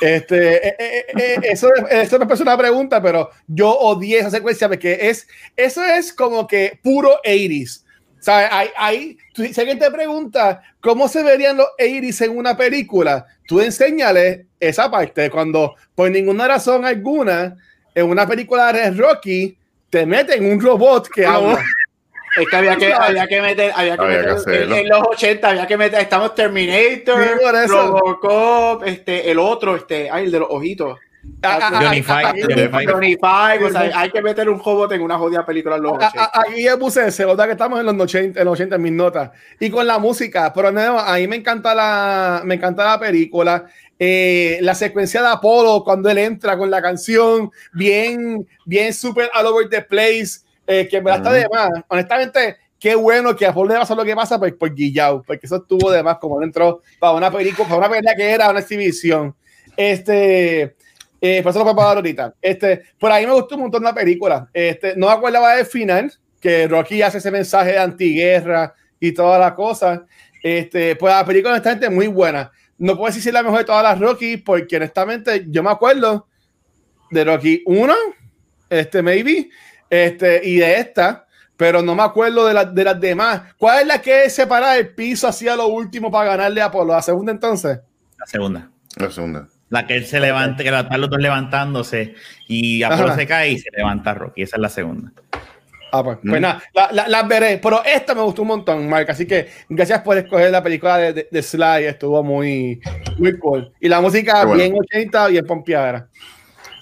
[0.00, 1.68] Este, eh, eh, eh, eso,
[2.18, 6.78] me parece una pregunta, pero yo odié esa secuencia porque es, eso es como que
[6.82, 7.84] puro 80s.
[8.20, 8.48] ¿Sabes?
[8.50, 13.60] Hay, hay, si alguien te pregunta cómo se verían los 80s en una película, tú
[13.60, 15.30] enséñale esa parte.
[15.30, 17.56] Cuando por ninguna razón alguna,
[17.94, 19.56] en una película de Rocky,
[19.88, 21.62] te meten un robot que habla.
[22.36, 25.76] Es que había que, había que meter, había que meter en, los 80 había que
[25.76, 27.38] meter, estamos Terminator,
[27.68, 30.98] Robocop, este, el otro, este, ay, el de los ojitos.
[31.42, 32.02] Johnny
[33.16, 33.92] Five.
[33.94, 36.30] hay que meter un hobbit en una jodida película en los 80.
[36.32, 38.92] Aquí ya puse, se nota que estamos en los 80, en los 80 en mis
[38.92, 39.30] notas.
[39.60, 43.66] Y con la música, pero no, a mí me encanta la, me encanta la película.
[43.98, 49.46] Eh, la secuencia de Apolo cuando él entra con la canción, bien, bien super all
[49.46, 51.70] over the place, eh, que me está de más.
[51.88, 55.46] Honestamente, qué bueno que a Apolo le pasa lo que pasa por, por Guillao, porque
[55.46, 58.50] eso estuvo de más como él entró para una película, para una película que era
[58.50, 59.34] una exhibición.
[59.74, 60.76] Este,
[61.20, 62.34] eh, por eso lo voy a pagar ahorita.
[62.42, 64.50] Este, por ahí me gustó un montón la película.
[64.52, 69.40] Este, no me acordaba del final, que Rocky hace ese mensaje de antiguerra y todas
[69.40, 70.00] las cosas.
[70.42, 72.52] Este, pues la película honestamente muy buena.
[72.76, 75.70] No puedo decir si es la mejor de todas las Rocky, porque honestamente yo me
[75.70, 76.28] acuerdo
[77.10, 77.94] de Rocky 1,
[78.70, 79.48] este, maybe,
[79.90, 83.42] este, y de esta, pero no me acuerdo de, de las demás.
[83.58, 86.94] ¿Cuál es la que separa el piso hacia lo último para ganarle a Apolo?
[86.94, 87.80] ¿La segunda entonces?
[88.18, 88.70] La segunda.
[88.96, 89.48] La segunda.
[89.70, 92.14] La que él se levante, que están los dos levantándose
[92.46, 94.42] y Apolo se cae y se levanta Rocky.
[94.42, 95.12] Esa es la segunda.
[95.90, 96.42] Ah, pues, pues mm.
[96.42, 97.58] nada, las la, veré.
[97.62, 99.10] Pero esta me gustó un montón, Mark.
[99.10, 101.84] Así que gracias por escoger la película de, de, Sly.
[101.84, 102.80] Estuvo muy,
[103.18, 103.72] muy cool.
[103.80, 106.08] Y la música bien 80, bien pompeada.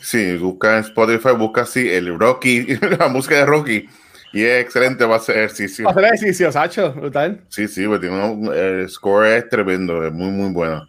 [0.06, 3.88] Sí, busca en Spotify, busca así el Rocky, la música de Rocky.
[4.32, 5.84] Y es excelente, va a ser ejercicio.
[5.84, 7.40] Va a ser ejercicio, Sacho, brutal.
[7.48, 10.88] Sí, sí, pues tiene un, el score es tremendo, es muy, muy bueno.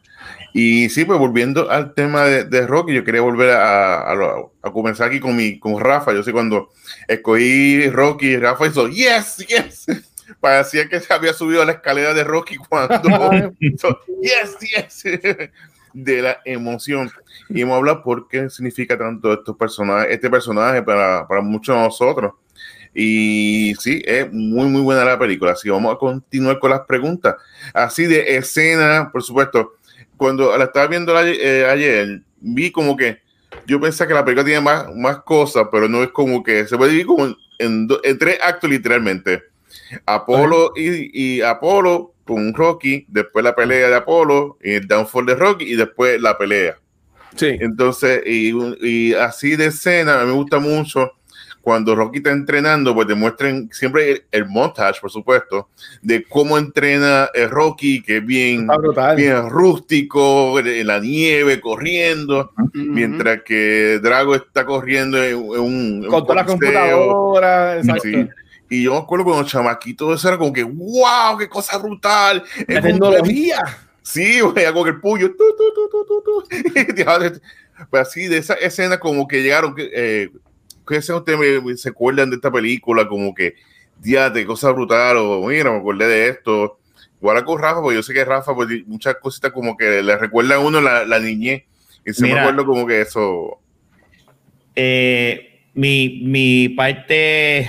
[0.53, 5.08] Y sí, pues volviendo al tema de, de Rocky, yo quería volver a, a, comenzar
[5.08, 6.13] aquí con, mi, con Rafa.
[6.13, 6.69] Yo sé cuando
[7.08, 9.86] escogí Rocky, Rafa hizo yes, yes.
[10.39, 13.01] Parecía que se había subido a la escalera de Rocky cuando
[13.60, 15.03] hizo yes, yes.
[16.04, 17.10] De la emoción.
[17.50, 21.82] Y hemos hablado por qué significa tanto estos personajes, este personaje para, para muchos de
[21.82, 22.34] nosotros.
[22.94, 25.52] Y sí, es muy, muy buena la película.
[25.52, 27.36] Así vamos a continuar con las preguntas.
[27.74, 29.74] Así de escena, por supuesto
[30.18, 33.20] cuando la estaba viendo eh, ayer, vi como que
[33.66, 36.76] yo pensé que la película tiene más, más cosas, pero no es como que se
[36.76, 39.44] puede dividir como en, tres actos literalmente.
[40.06, 45.36] Apolo y, y, Apolo con Rocky, después la pelea de Apolo, y el downfall de
[45.36, 46.78] Rocky y después la pelea.
[47.36, 47.58] Sí.
[47.60, 51.13] Entonces, y, y así de escena, me gusta mucho
[51.68, 55.68] cuando Rocky está entrenando, pues demuestren siempre el, montage, por supuesto,
[56.02, 58.70] de cómo entrena el Rocky, que es bien,
[59.18, 66.06] bien rústico, en la nieve, corriendo, mientras que Drago está corriendo en, un...
[66.10, 67.82] Con toda la computadora,
[68.69, 72.43] Y yo me acuerdo cuando chamaquito eso era como que, wow, qué cosa brutal.
[72.67, 73.62] La tecnología.
[74.01, 75.32] Sí, güey, con el puño.
[77.89, 80.30] pues así, de esa escena como que llegaron, eh,
[80.88, 83.56] que sea ustedes se acuerdan de esta película como que,
[84.01, 86.80] de cosa brutal, o mira, me acordé de esto.
[87.19, 90.56] Igual con Rafa, porque yo sé que Rafa, pues muchas cositas como que le recuerda
[90.56, 91.63] a uno la, la niñez.
[92.06, 93.60] Y se me acuerdo como que eso.
[94.75, 97.67] Eh, mi, mi parte.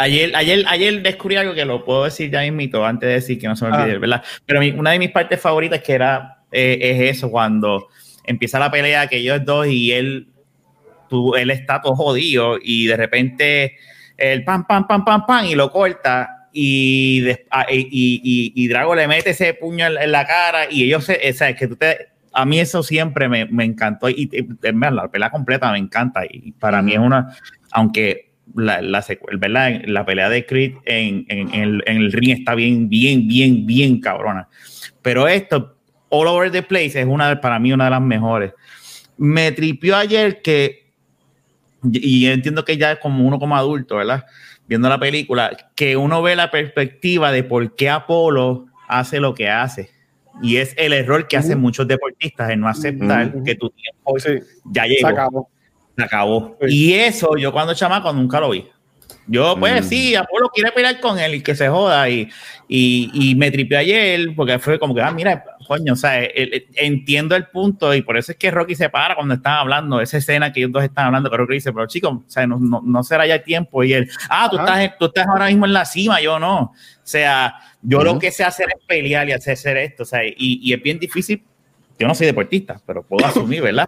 [0.00, 3.46] Ayer, ayer, ayer descubrí algo que lo puedo decir ya mismito antes de decir que
[3.46, 3.98] no se me olvide, ah.
[3.98, 4.24] ¿verdad?
[4.46, 7.88] Pero una de mis partes favoritas que era eh, es eso, cuando
[8.24, 10.28] empieza la pelea que ellos dos y él
[11.36, 13.76] él está todo jodido y de repente
[14.16, 19.06] el pam, pam, pam, pam, pam y lo corta y, ah, y, y, Drago le
[19.06, 22.46] mete ese puño en, la cara y ellos, se, o sea, que tú te, a
[22.46, 24.30] mí eso siempre me, me encantó y,
[24.62, 27.36] la pelea completa me encanta y para mí es una,
[27.70, 29.04] aunque la, la,
[29.38, 29.82] ¿verdad?
[29.86, 34.00] la pelea de Creed en, en, el, en, el, ring está bien, bien, bien, bien
[34.00, 34.48] cabrona.
[35.02, 35.76] Pero esto,
[36.08, 38.52] All Over the Place, es una, para mí una de las mejores.
[39.16, 40.80] Me tripió ayer que
[41.92, 44.24] y entiendo que ya es como uno como adulto, ¿verdad?
[44.66, 49.48] Viendo la película, que uno ve la perspectiva de por qué Apolo hace lo que
[49.48, 49.90] hace.
[50.42, 54.16] Y es el error que hacen muchos deportistas en no aceptar que tu tiempo
[54.66, 55.50] ya llegó.
[56.00, 56.56] Se acabó.
[56.68, 58.66] Y eso yo cuando chamaco nunca lo vi.
[59.26, 62.08] Yo, pues sí, Apolo quiere pelear con él y que se joda.
[62.08, 62.28] Y,
[62.66, 66.20] y, y me tripió ayer porque fue como que, ah, mira, coño, o sea,
[66.74, 70.16] entiendo el punto y por eso es que Rocky se para cuando están hablando, esa
[70.16, 73.02] escena que ellos dos están hablando, que Rocky dice, pero chicos, o sea, no, no,
[73.04, 73.84] será ya tiempo.
[73.84, 76.62] Y él, ah, tú, Estás, tú estás ahora mismo en la cima, yo no.
[76.62, 80.34] O sea, yo lo que sé hacer es pelear y hacer esto, o sea, y,
[80.36, 81.44] y es bien difícil.
[82.00, 83.86] Yo no soy deportista, pero puedo asumir, ¿verdad?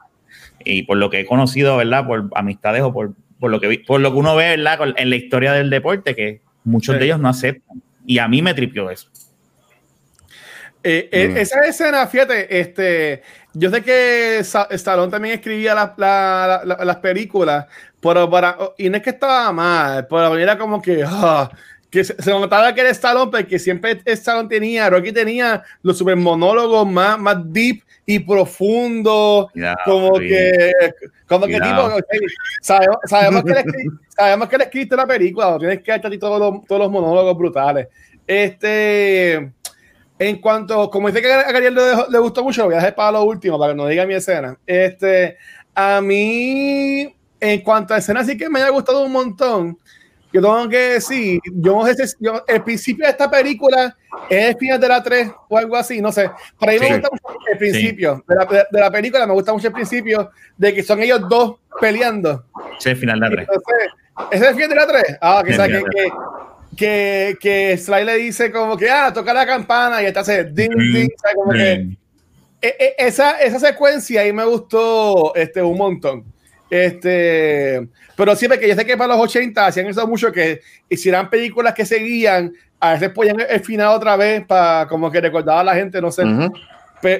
[0.64, 2.06] Y por lo que he conocido, ¿verdad?
[2.06, 4.78] Por amistades o por, por lo que por lo que uno ve, ¿verdad?
[4.96, 7.82] En la historia del deporte, que muchos de ellos no aceptan.
[8.06, 9.08] Y a mí me tripió eso.
[10.84, 11.36] Eh, eh, mm.
[11.36, 13.22] Esa escena, fíjate, este,
[13.54, 17.66] yo sé que Stallone también escribía las películas,
[18.00, 21.48] pero para, y no es que estaba mal, pero era como que, ah,
[21.92, 26.88] que se, notaba que era Stallone, porque siempre Stallone tenía, Rocky tenía los super monólogos
[26.88, 29.50] más, más deep y profundo,
[29.84, 30.72] como que,
[31.28, 31.90] como que tipo,
[32.62, 33.64] sabemos, sabemos, que le,
[34.08, 37.88] sabemos que le escribiste la película, tienes que hacer todos los, todos los monólogos brutales.
[38.26, 39.52] Este,
[40.18, 41.78] en cuanto, como dice que a Gabriel
[42.08, 44.14] le, gustó mucho, lo voy a dejar para lo último, para que no diga mi
[44.14, 44.56] escena.
[44.66, 45.36] Este,
[45.74, 49.78] a mí, en cuanto a escena, sí que me ha gustado un montón
[50.32, 51.84] yo tengo que decir, yo,
[52.20, 53.96] yo, el principio de esta película
[54.28, 56.30] es el final de la 3 o algo así, no sé.
[56.58, 59.52] Pero a mí me gusta mucho el principio de, la, de, la, película, me gusta
[59.52, 62.44] mucho el principio de que son ellos dos peleando.
[62.78, 63.48] Sí, el final de la 3.
[64.30, 65.18] ¿Ese es el final de la 3?
[65.20, 66.12] Ah, que, que, que,
[66.76, 70.70] que, que Sly le dice como que, ah, toca la campana y está hace ding,
[70.70, 71.96] ding, como que...
[72.64, 76.31] E, e, esa, esa secuencia ahí me gustó este, un montón.
[76.72, 81.28] Este, pero siempre que yo sé que para los 80 hacían eso mucho que hicieran
[81.28, 85.64] películas que seguían, a veces ponían el final otra vez para como que recordaba a
[85.64, 86.22] la gente, no sé.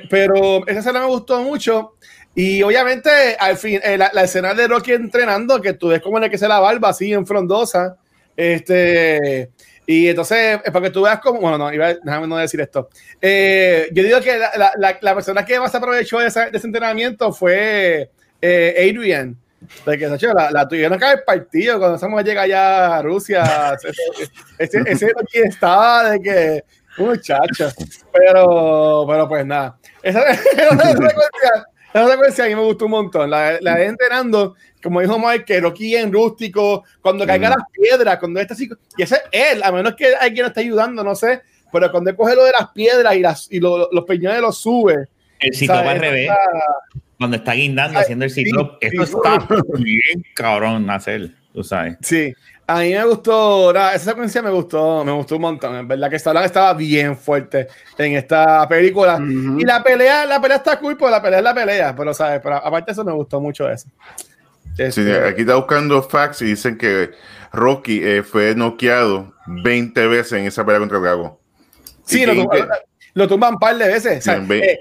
[0.08, 1.96] pero esa escena me gustó mucho.
[2.34, 6.24] Y obviamente, al fin, eh, la, escena de Rocky entrenando, que tú ves como en
[6.24, 7.98] el que se la barba así en frondosa.
[8.34, 9.50] Este,
[9.86, 12.88] y entonces, para que tú veas como, bueno, no, iba, déjame no decir esto.
[13.20, 18.08] Eh, yo digo que la, la, la, persona que más aprovechó de ese entrenamiento fue
[18.42, 19.36] eh, Adrian.
[19.84, 23.78] Porque la, la tuvieron que haber partido cuando estamos llega allá a Rusia.
[24.58, 26.64] ese, ese, aquí estaba de que,
[26.98, 27.70] muchacho.
[28.12, 29.78] Pero, pero pues nada.
[30.02, 31.66] Esa, secuencia,
[32.10, 33.30] secuencia a mí me gustó un montón.
[33.30, 38.18] La, la de entrenando, como dijo Mike, que Rocky en rústico, cuando caiga las piedras,
[38.18, 38.68] cuando está así.
[38.96, 41.42] Y ese es él, a menos que alguien lo esté ayudando, no sé.
[41.72, 44.58] Pero cuando él coge lo de las piedras y, las, y lo, los peñones los
[44.58, 45.06] sube.
[45.38, 46.30] El sitio va al revés
[47.22, 48.78] cuando está guindando, haciendo el ciclo.
[48.80, 49.46] esto está
[49.78, 51.96] bien cabrón hacer, tú sabes.
[52.00, 52.34] Sí,
[52.66, 55.76] a mí me gustó, esa secuencia me gustó, me gustó un montón.
[55.76, 59.20] En verdad que Stallone estaba bien fuerte en esta película.
[59.20, 62.56] Y la pelea, la pelea está cool, la pelea es la pelea, pero sabes, pero
[62.56, 63.88] aparte de eso me gustó mucho eso.
[64.74, 67.10] Sí, este, aquí está buscando facts y dicen que
[67.52, 71.40] Rocky eh, fue noqueado 20 veces en esa pelea contra el Gago.
[72.04, 72.34] Sí, lo,
[73.14, 74.26] lo, tumban un par de veces.
[74.26, 74.80] Eh,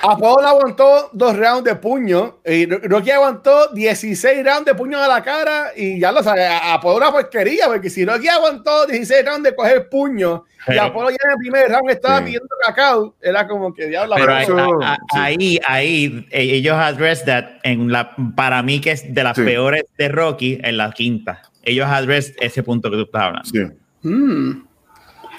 [0.00, 5.22] Apolo aguantó dos rounds de puño y Rocky aguantó 16 rounds de puño a la
[5.22, 9.54] cara y ya lo sabes, Apolo una porquería porque si Rocky aguantó 16 rounds de
[9.54, 13.86] coger puño y Apolo ya en el primer round estaba pidiendo cacao, era como que
[13.86, 14.14] diablo.
[14.16, 14.80] Pero
[15.14, 19.84] ahí, ahí, e, ellos address that en la, para mí que es de las peores
[19.98, 21.42] de Rocky en la quinta.
[21.64, 23.48] Ellos address ese punto que tú estás hablando.
[23.48, 24.62] Sí.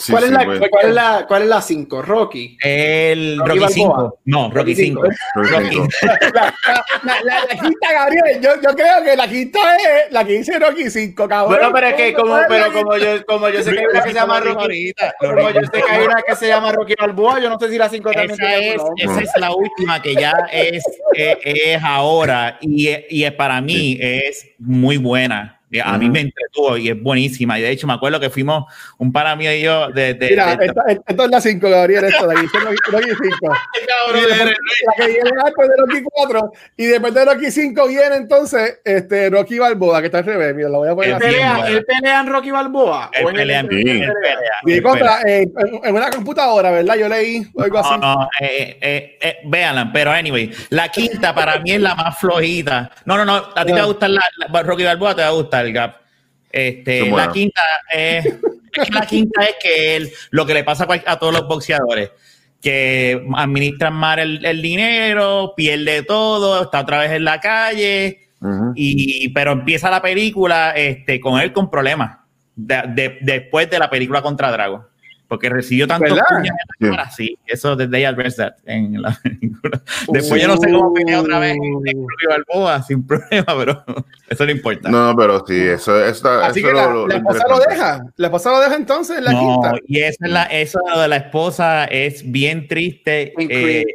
[0.10, 2.02] ¿Cuál, es la, ¿cuál, es la, ¿Cuál es la 5?
[2.02, 2.58] Rocky.
[2.62, 4.20] El Rocky 5.
[4.26, 5.02] No, Rocky 5.
[5.36, 5.78] Rocky.
[7.04, 8.42] La, la, la, quinta, Gabriel.
[8.42, 11.54] Yo, yo, creo que la quinta es la que dice Rocky 5, cabrón.
[11.54, 14.10] Bueno, pero es que como, pero como, yo, como yo sé que hay una que
[14.10, 14.94] se llama Rocky.
[15.20, 17.78] Como yo sé que hay una que se llama Rocky Balboa, yo no sé si
[17.78, 22.58] la 5 también esa es, esa es la última que ya es, es, es ahora.
[22.62, 25.60] Y, y para mí es muy buena.
[25.82, 27.58] A mí me entretuvo y es buenísima.
[27.60, 28.66] Y de hecho, me acuerdo que fuimos
[28.98, 30.14] un para mí y yo de.
[30.14, 32.48] de Mira, de, esta, esto es la 5, Gabriel, esto de aquí.
[32.92, 33.54] Rocky 5.
[34.14, 36.52] la que viene después de Rocky 4.
[36.78, 40.56] Y después de Rocky 5 viene entonces este, Rocky Balboa, que está al revés.
[40.56, 41.12] Mira, lo voy a poner.
[41.12, 43.12] ¿Él pelea, ¿él pelea en Rocky Balboa?
[43.14, 43.70] Él pelea en
[44.66, 44.82] sí.
[44.82, 45.48] contra, eh,
[45.84, 46.96] en, una computadora, ¿verdad?
[46.96, 47.90] Yo leí algo así.
[47.92, 52.18] No, no, eh, eh, eh, véanla, pero anyway, la quinta para mí es la más
[52.18, 52.92] flojita.
[53.06, 55.28] No, no, no, a ti te va a gustar la, la Rocky Balboa, te va
[55.30, 55.98] a gustar el gap.
[56.50, 58.26] Este, la quinta es,
[58.92, 62.12] la quinta es que él, lo que le pasa a todos los boxeadores,
[62.62, 68.20] que administran mal el, dinero, pierde todo, está otra vez en la calle,
[68.76, 72.18] y, pero empieza la película este, con él con problemas
[72.56, 74.93] después de la película contra Drago
[75.28, 79.18] porque recibió tantos puños en la cara, sí, eso desde ella address that en la
[79.24, 79.82] película.
[80.10, 83.84] Después yo no sé cómo venía otra vez en Balboa sin problema, pero
[84.30, 84.90] eso no importa.
[84.90, 88.28] No, pero sí, eso, eso Así eso que la, lo, la esposa lo deja, la
[88.28, 89.80] esposa lo deja entonces en la no, quinta.
[89.88, 93.34] Y esa es la, eso de la esposa es bien triste.
[93.38, 93.86] Eh,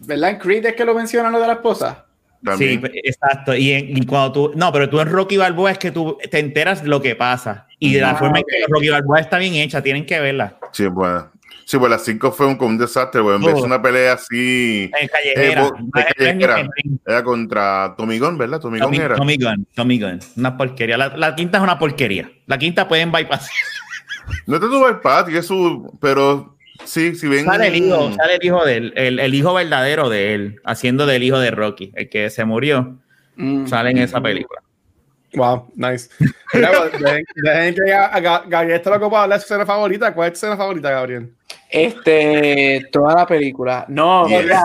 [0.00, 0.30] ¿Verdad?
[0.30, 2.07] En Creed es que lo mencionan lo de la esposa.
[2.56, 3.54] Sí, exacto.
[3.54, 6.84] Y, y, cuando tú, no, pero tú en Rocky Balboa es que tú te enteras
[6.84, 7.66] lo que pasa.
[7.78, 10.56] Y de la forma en que Rocky Balboa está bien hecha, tienen que verla.
[10.72, 11.30] Sí, bueno.
[11.64, 14.90] Sí, pues las 5 fue un, un desastre, en vez de una pelea así.
[14.98, 15.66] En callejera.
[15.66, 16.66] Eh, callejera
[17.06, 18.58] era contra Tommy Gunn, ¿verdad?
[18.58, 19.16] Tommy, Tommy Gunn era.
[19.16, 20.20] Tommy Gunn, Tommy Gunn.
[20.36, 20.96] Una porquería.
[20.96, 22.30] La, la, quinta es una porquería.
[22.46, 23.50] La quinta pueden bypass.
[24.46, 27.44] No te tuvo bypass, eso, pero sí, si ven.
[27.44, 31.06] Sale el hijo, sale el hijo de él, el, el, hijo verdadero de él, haciendo
[31.06, 32.98] del hijo de Rocky, el que se murió.
[33.36, 33.66] Mm.
[33.66, 34.62] Sale en esa película.
[35.34, 36.08] Wow, nice.
[36.52, 37.82] Dejen que
[38.48, 40.14] Gabriel está loco para hablar de su escena favorita.
[40.14, 41.34] ¿Cuál es tu escena favorita, Gabriel?
[41.68, 43.84] Este, toda la película.
[43.88, 44.62] No, mira,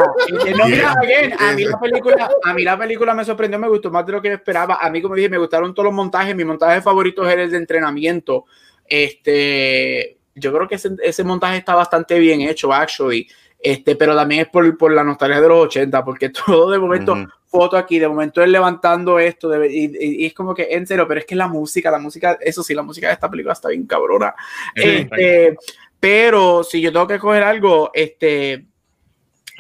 [0.58, 0.94] no, mira,
[1.38, 4.22] a mí la película, a mí la película me sorprendió, me gustó más de lo
[4.22, 4.78] que esperaba.
[4.82, 6.34] A mí, como dije, me gustaron todos los montajes.
[6.34, 8.46] Mi montaje favorito es el de entrenamiento.
[8.88, 13.28] Este, yo creo que ese, ese montaje está bastante bien hecho, actually.
[13.64, 17.16] Este, pero también es por, por la nostalgia de los 80, porque todo de momento,
[17.46, 21.26] foto aquí, de momento él levantando esto, y, es como que en serio, pero es
[21.26, 24.36] que la música, la música, eso sí, la música de esta película está bien cabrona.
[24.76, 25.56] Este,
[25.98, 28.66] pero si yo tengo que coger algo, este,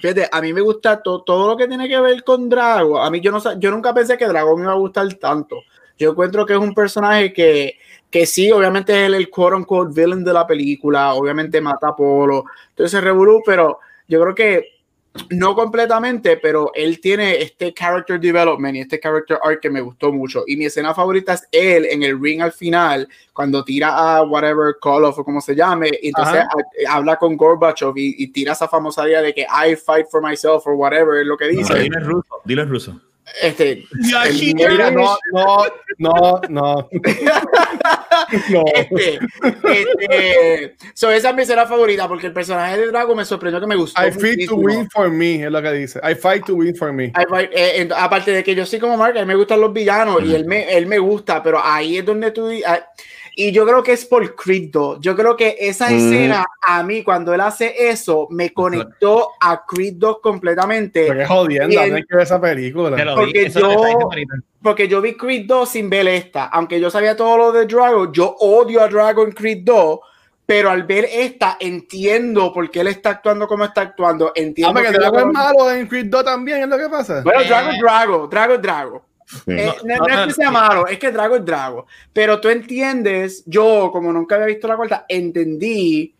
[0.01, 3.01] fíjate, a mí me gusta todo lo que tiene que ver con Drago.
[3.01, 5.61] A mí yo no yo nunca pensé que Drago me iba a gustar tanto.
[5.97, 7.77] Yo encuentro que es un personaje que,
[8.13, 11.95] que sí, obviamente es el, el quote unquote villain de la película, obviamente mata a
[11.95, 14.67] Polo, entonces revolú, pero yo creo que
[15.31, 20.11] no completamente, pero él tiene este character development y este character arc que me gustó
[20.11, 20.43] mucho.
[20.45, 24.75] Y mi escena favorita es él en el ring al final, cuando tira a whatever
[24.79, 26.43] Call of o como se llame, y entonces
[26.87, 30.75] habla con Gorbachev y, tira esa famosa idea de que I fight for myself or
[30.75, 31.79] whatever, es lo que dice.
[31.79, 33.01] dilo en ruso, dilo en ruso.
[33.41, 33.85] Este,
[34.53, 35.65] mira, no, no,
[35.97, 36.89] no, no.
[38.49, 38.63] no.
[38.73, 43.61] Este, este, so esa es mi escena favorita porque el personaje de Drago me sorprendió
[43.61, 44.05] que me gustó.
[44.05, 45.99] I fight to win for me, es lo que dice.
[46.03, 47.13] I fight to win for me.
[47.51, 50.35] Eh, aparte de que yo soy como Mark, a mí me gustan los villanos y
[50.35, 52.49] él me, él me gusta, pero ahí es donde tú.
[52.65, 52.85] Ah,
[53.35, 54.99] y yo creo que es por Creed 2.
[54.99, 59.95] Yo creo que esa escena, a mí, cuando él hace eso, me conectó a Creed
[59.97, 61.07] 2 completamente.
[61.07, 63.15] Porque jodiendo, hay que ver esa película.
[63.15, 64.09] Porque yo,
[64.61, 66.45] porque yo vi Creed 2 sin ver esta.
[66.45, 69.99] Aunque yo sabía todo lo de Dragon, yo odio a Dragon Creed 2
[70.45, 74.33] pero al ver esta entiendo por qué él está actuando como está actuando.
[74.35, 77.21] Entiendo ah, que, Drago es malo en Creed 2 también, es lo que pasa.
[77.23, 79.05] Bueno, Drago es Drago, Drago es Drago.
[79.47, 81.87] Eh, no, es que sea malo, es que Drago es Drago.
[82.11, 86.13] Pero tú entiendes, yo como nunca había visto la cuarta, entendí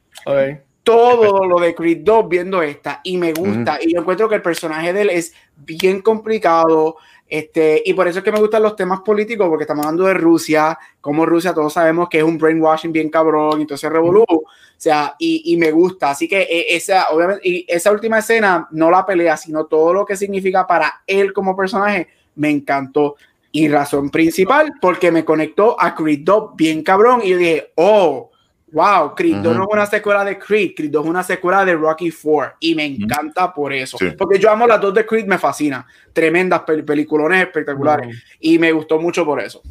[0.84, 3.80] todo lo de Creed 2 viendo esta y me gusta.
[3.82, 6.98] Y yo encuentro que el personaje de él es bien complicado.
[7.28, 10.14] Este, y por eso es que me gustan los temas políticos, porque estamos hablando de
[10.14, 14.44] Rusia, como Rusia todos sabemos que es un brainwashing bien cabrón, entonces revolú, o
[14.78, 16.12] sea, y, y, me gusta.
[16.12, 20.06] Así que e, esa, obviamente, y esa última escena, no la pelea, sino todo lo
[20.06, 23.16] que significa para él como personaje, me encantó.
[23.56, 27.22] Y razón principal, porque me conectó a Creed 2 bien cabrón.
[27.24, 28.32] Y yo dije, oh,
[28.72, 31.76] wow, Creed 2 no es una secuela de Creed, Creed 2 es una secuela de
[31.76, 32.56] Rocky 4.
[32.60, 33.98] Y me encanta por eso.
[34.18, 35.86] Porque yo amo las dos de Creed, me fascina.
[36.12, 38.24] Tremendas peliculones espectaculares.
[38.40, 39.62] Y me gustó mucho por eso.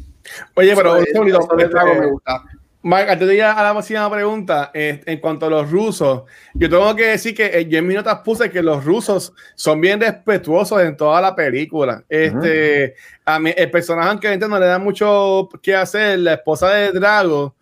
[0.55, 2.43] Oye, pero este, me gusta.
[2.85, 6.69] Mike, antes de ir a la próxima pregunta, eh, en cuanto a los rusos, yo
[6.69, 10.01] tengo que decir que eh, yo en mis notas puse que los rusos son bien
[10.01, 12.03] respetuosos en toda la película.
[12.09, 16.91] Este, a mí, el personaje, aunque no le da mucho que hacer, la esposa de
[16.91, 17.55] Drago,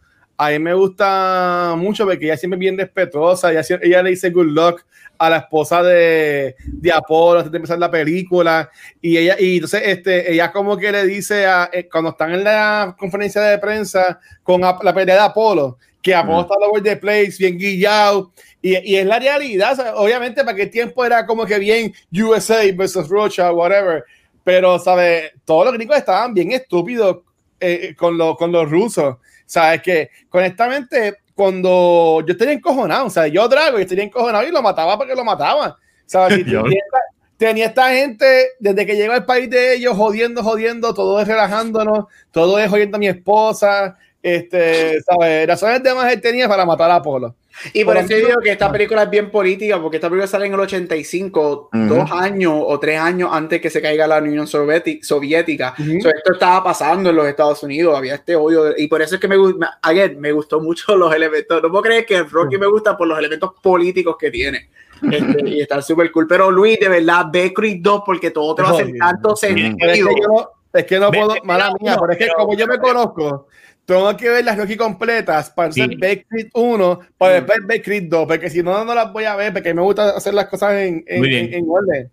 [0.44, 4.32] a mí me gusta mucho porque ella siempre es bien respetuosa, ella, ella le dice
[4.32, 4.84] good luck
[5.20, 8.68] a la esposa de, de Apolo antes de empezar la película
[9.00, 12.44] y ella y entonces este ella como que le dice a, eh, cuando están en
[12.44, 17.36] la conferencia de prensa con la pelea de Apolo que Apolo está over the place
[17.38, 18.32] bien guillado
[18.64, 23.08] y, y es la realidad obviamente para que tiempo era como que bien USA versus
[23.10, 24.04] Russia whatever
[24.44, 27.18] pero sabe todos los gringos estaban bien estúpidos
[27.60, 29.18] eh, con, lo, con los rusos
[29.52, 34.52] sabes que honestamente cuando yo estaría encojonado, o sea, yo Drago y estaría encojonado y
[34.52, 35.74] lo mataba porque lo mataban.
[36.06, 36.46] ¿Sabes?
[37.38, 38.26] tenía, esta, gente
[38.60, 42.96] desde que llegó al país de ellos jodiendo, jodiendo, todo es relajándonos, todo es jodiendo
[42.96, 45.48] a mi esposa, este, ¿sabes?
[45.48, 47.36] Razones de más él tenía para matar a Apolo.
[47.74, 50.54] Y por, eso digo que esta película es bien política, porque esta película sale en
[50.54, 55.76] el 85, dos años o tres años antes que se caiga la Unión Soviética.
[55.78, 59.28] esto estaba pasando en los Estados Unidos, había este odio, y por eso es que
[59.28, 59.36] me,
[59.82, 61.62] ayer, me gustó mucho los elementos.
[61.62, 64.70] No puedo creer que Rocky me gusta por los elementos políticos que tiene.
[65.12, 66.28] Este, y está súper cool.
[66.28, 69.76] Pero Luis, de verdad, ve Creed 2 porque todo te va a hacer tanto sentido.
[69.80, 72.80] Es que, no, es que no puedo, mala mía, pero es que como yo me
[72.80, 73.48] conozco,
[73.86, 76.50] tengo que ver las Rocky completas para hacer sí.
[76.54, 79.74] 1, para después ver Creed 2, porque si no, no las voy a ver, porque
[79.74, 82.10] me gusta hacer las cosas en, en, orden.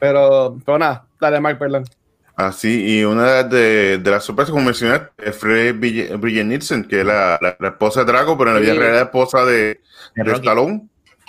[0.00, 1.84] pero, pero nada, dale, Mark, perdón.
[2.36, 7.06] Así, y una de, de las sorpresas, como mencioné, es Fred Bridget Nielsen, que es
[7.06, 9.80] la, la, esposa de Drago, pero en la vida real es la esposa de,
[10.16, 10.88] de Stallone.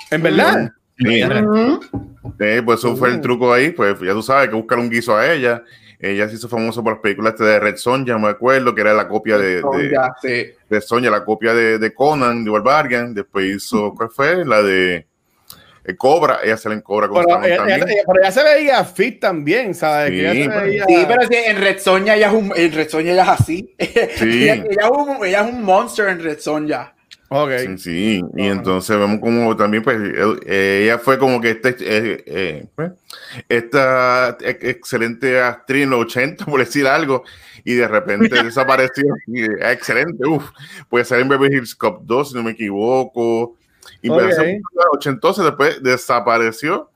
[0.09, 0.71] ¿En verdad?
[0.97, 1.21] Sí.
[2.65, 5.31] pues eso fue el truco ahí, pues ya tú sabes que buscar un guiso a
[5.31, 5.61] ella
[6.11, 9.07] ella se hizo famosa por las películas de Red Sonja, me acuerdo, que era la
[9.07, 9.61] copia de,
[10.69, 13.13] de, Sonja, la copia de, de Conan, de Barbarian.
[13.13, 14.45] Después hizo, ¿cuál fue?
[14.45, 15.05] La de
[15.93, 17.85] Cobra, ella sale en Cobra con pero, ella, también.
[18.07, 20.09] pero ella se veía fit también, ¿sabes?
[20.09, 20.85] Sí, que veía...
[20.87, 23.75] sí pero sí, en Red Sonja ella es un, en Red Sonja ella es así.
[24.15, 24.43] Sí.
[24.43, 26.95] ella, ella, es un, ella, es un, monster en Red Sonja.
[27.27, 27.65] Okay.
[27.65, 29.97] Sí, sí, y entonces vemos como también, pues,
[30.45, 32.91] eh, ella fue como que este, eh, eh, pues,
[33.49, 37.23] esta excelente actriz en los 80, por decir algo,
[37.63, 39.05] y de repente desapareció.
[39.25, 40.51] Y, excelente, uff,
[40.87, 43.55] puede ser en Beverly Hills Cop 2, si no me equivoco.
[44.01, 44.61] Y okay.
[44.93, 46.89] 80 después desapareció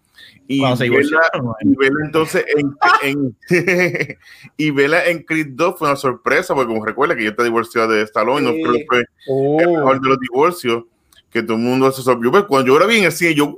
[0.52, 1.22] y Vela,
[1.62, 3.38] y Vela, entonces en, en
[4.58, 7.88] y Vela en Creed 2 fue una sorpresa, porque como recuerda que yo te divorció
[7.88, 8.46] de Stallone, sí.
[8.46, 9.62] no creo que fue oh.
[9.62, 10.84] el mejor de los divorcios,
[11.30, 12.32] que todo el mundo se sorprendió.
[12.32, 13.56] Pero cuando yo era bien así, yo, ¿what?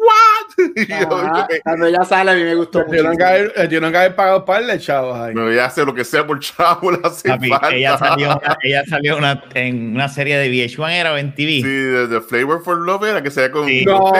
[0.75, 2.85] Yo, cuando ella sale, a mí me gustó.
[2.91, 5.33] Yo haber, yo nunca haber pagado par de chavos ahí.
[5.33, 7.29] Me voy a hacer lo que sea por chavo, la hace
[7.71, 11.51] ella salió, ella salió una, en una serie de VH1, era o en TV.
[11.51, 13.85] Sí, de, The Flavor for Love era que sea con sí.
[13.85, 14.11] no.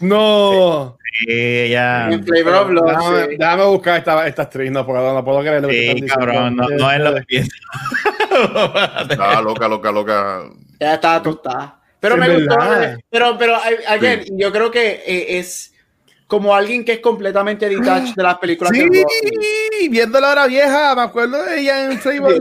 [0.00, 0.98] No.
[1.18, 2.08] Sí, ya.
[2.08, 3.36] Déjame, sí.
[3.38, 6.68] déjame buscar esta, esta actriz, no, porque no puedo creer lo que sí, cabrón, no,
[6.68, 7.56] no, es lo que pienso.
[9.10, 10.42] Estaba loca, loca, loca.
[10.78, 11.80] Ya estaba tostada.
[11.98, 12.56] Pero me gustó.
[13.10, 13.56] Pero, pero,
[13.88, 14.32] ayer, sí.
[14.34, 15.69] yo creo que eh, es
[16.30, 20.94] como alguien que es completamente detached de las películas sí, de viendo la hora vieja,
[20.94, 22.34] me acuerdo de ella en Facebook.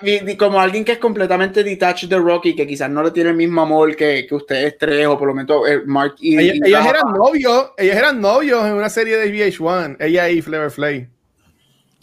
[0.00, 0.36] Sí.
[0.36, 3.62] Como alguien que es completamente detached de Rocky, que quizás no le tiene el mismo
[3.62, 6.38] amor que, que ustedes tres, o por lo menos eh, Mark y.
[6.38, 10.40] Ellas, y ellas eran novios, ellas eran novios en una serie de VH1, ella y
[10.40, 11.08] Flavor Flay.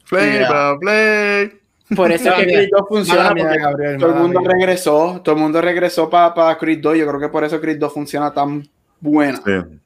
[0.04, 1.52] Flavor Flay.
[1.96, 4.50] Por eso es que Creed 2 funciona, mía, Gabriel, todo el mundo mía.
[4.52, 7.78] regresó, todo el mundo regresó para pa Creed 2, yo creo que por eso Creed
[7.78, 8.68] 2 funciona tan
[9.00, 9.42] buena.
[9.46, 9.81] Sí.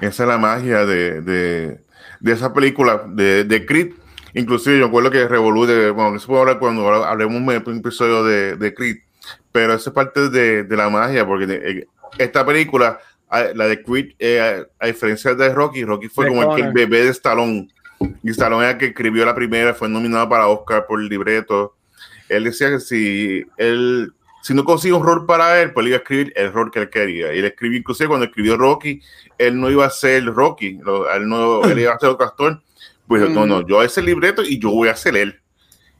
[0.00, 1.80] Esa es la magia de, de,
[2.20, 3.92] de esa película de, de Creed.
[4.34, 8.74] Inclusive yo recuerdo que Revolú, bueno, eso puedo hablar cuando hablemos un episodio de, de
[8.74, 8.98] Creed,
[9.50, 11.88] pero esa es parte de, de la magia, porque de,
[12.18, 12.98] esta película,
[13.30, 17.10] la de Creed, eh, a, diferencia de Rocky, Rocky fue como el, el, bebé de
[17.10, 17.68] Stallone.
[18.22, 21.74] Y Stallone era el que escribió la primera, fue nominado para Oscar por el libreto.
[22.28, 24.12] Él decía que si él
[24.46, 26.78] si no consigue un rol para él, pues él iba a escribir el rol que
[26.78, 27.34] él quería.
[27.34, 29.02] Y él escribió, inclusive cuando escribió Rocky,
[29.38, 30.78] él no iba a ser Rocky,
[31.14, 32.62] él, no, él iba a ser otro actor.
[33.08, 33.34] Pues mm.
[33.34, 35.40] no, no, yo ese libreto y yo voy a ser él.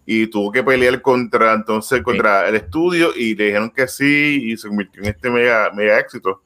[0.04, 2.50] Y tuvo que pelear contra, entonces, contra sí.
[2.50, 6.44] el estudio y le dijeron que sí y se convirtió en este mega, mega éxito.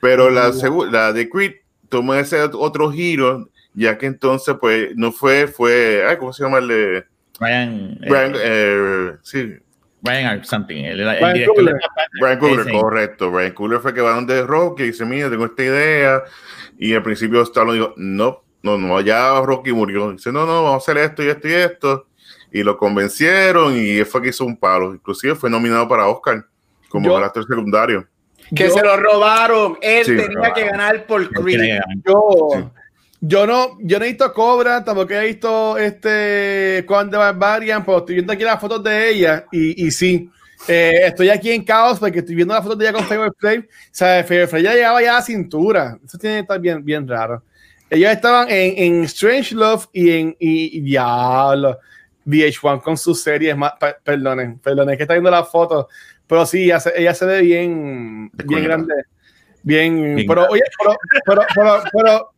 [0.00, 0.34] Pero mm.
[0.34, 0.52] la,
[0.90, 1.52] la de Creed
[1.88, 6.58] tomó ese otro giro, ya que entonces, pues, no fue, fue, ay, ¿cómo se llama
[6.58, 7.04] el de...
[7.38, 9.54] Brian, Brian eh, eh, sí,
[10.00, 10.84] Brian something.
[10.84, 11.74] El, el Brian Cooler,
[12.20, 13.30] Brian Cooler correcto.
[13.30, 16.22] Brian Cooler fue que va donde Rocky y dice, mira, tengo esta idea.
[16.78, 20.12] Y al principio Stallone dijo, no, no, no, ya Rocky murió.
[20.12, 22.06] Dice, no, no, vamos a hacer esto y esto y esto.
[22.52, 24.94] Y lo convencieron y fue que hizo un palo.
[24.94, 26.44] Inclusive fue nominado para Oscar
[26.88, 28.06] como el actor secundario.
[28.54, 29.76] Que Yo, se lo robaron.
[29.82, 31.80] Él sí, tenía que ganar por Creed.
[32.06, 32.64] Yo, sí.
[33.20, 37.98] Yo no, yo no he visto Cobra, tampoco he visto este Conan de Barbarian, pero
[37.98, 40.30] estoy viendo aquí las fotos de ella y, y sí,
[40.68, 43.58] eh, estoy aquí en caos porque estoy viendo las fotos de ella con Favor Play.
[43.58, 45.98] O sea, Favor Play ya llegaba ya a la cintura.
[46.04, 47.42] Eso tiene que estar bien, bien raro.
[47.90, 51.78] Ellos estaban en, en Strange Love y en y, y Diablo.
[52.28, 53.72] VH1 con sus series más,
[54.04, 55.86] perdonen, perdonen, que está viendo las fotos,
[56.26, 58.94] pero sí, ella se, ella se ve bien, bien grande,
[59.62, 62.30] bien, bien pero oye, pero, pero, pero, pero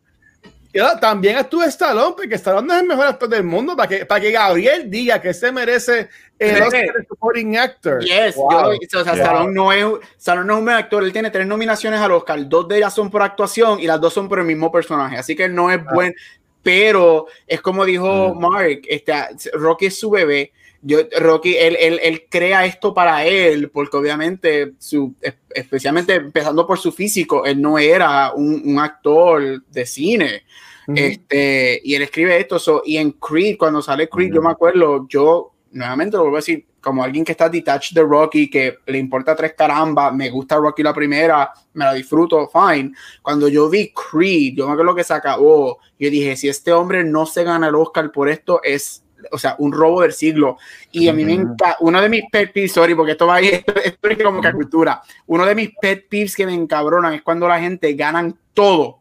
[1.01, 4.21] también estuvo Stallone, porque Stallone no es el mejor actor del mundo, para que, para
[4.21, 6.09] que Gabriel diga que se merece
[6.39, 8.01] el Oscar de Supporting Actor.
[8.05, 8.73] Yes, wow.
[8.81, 9.25] yo, o sea, yeah.
[9.25, 9.85] Stallone, no es,
[10.18, 13.11] Stallone no es un actor, él tiene tres nominaciones al Oscar, dos de ellas son
[13.11, 15.81] por actuación y las dos son por el mismo personaje, así que él no es
[15.81, 15.91] ah.
[15.93, 16.14] buen,
[16.62, 18.41] pero es como dijo mm.
[18.41, 19.12] Mark, este,
[19.55, 20.53] Rocky es su bebé,
[20.83, 25.14] yo, Rocky, él, él, él, crea esto para él, porque obviamente, su,
[25.51, 30.43] especialmente empezando por su físico, él no era un, un actor de cine.
[30.87, 30.99] Uh -huh.
[30.99, 32.59] este, y él escribe esto.
[32.59, 34.37] So, y en Creed, cuando sale Creed, uh -huh.
[34.37, 38.03] yo me acuerdo, yo nuevamente lo vuelvo a decir, como alguien que está detached de
[38.03, 42.93] Rocky, que le importa tres caramba, me gusta Rocky la primera, me la disfruto, fine.
[43.22, 47.05] Cuando yo vi Creed, yo me acuerdo que se acabó, yo dije, si este hombre
[47.05, 50.59] no se gana el Oscar por esto, es o sea, un robo del siglo.
[50.91, 53.49] Y a mí me encanta, uno de mis pet peeves, sorry, porque esto va ahí,
[53.49, 55.03] esto, esto es como que cultura.
[55.26, 58.99] Uno de mis pet peeves que me encabronan es cuando la gente ganan todo.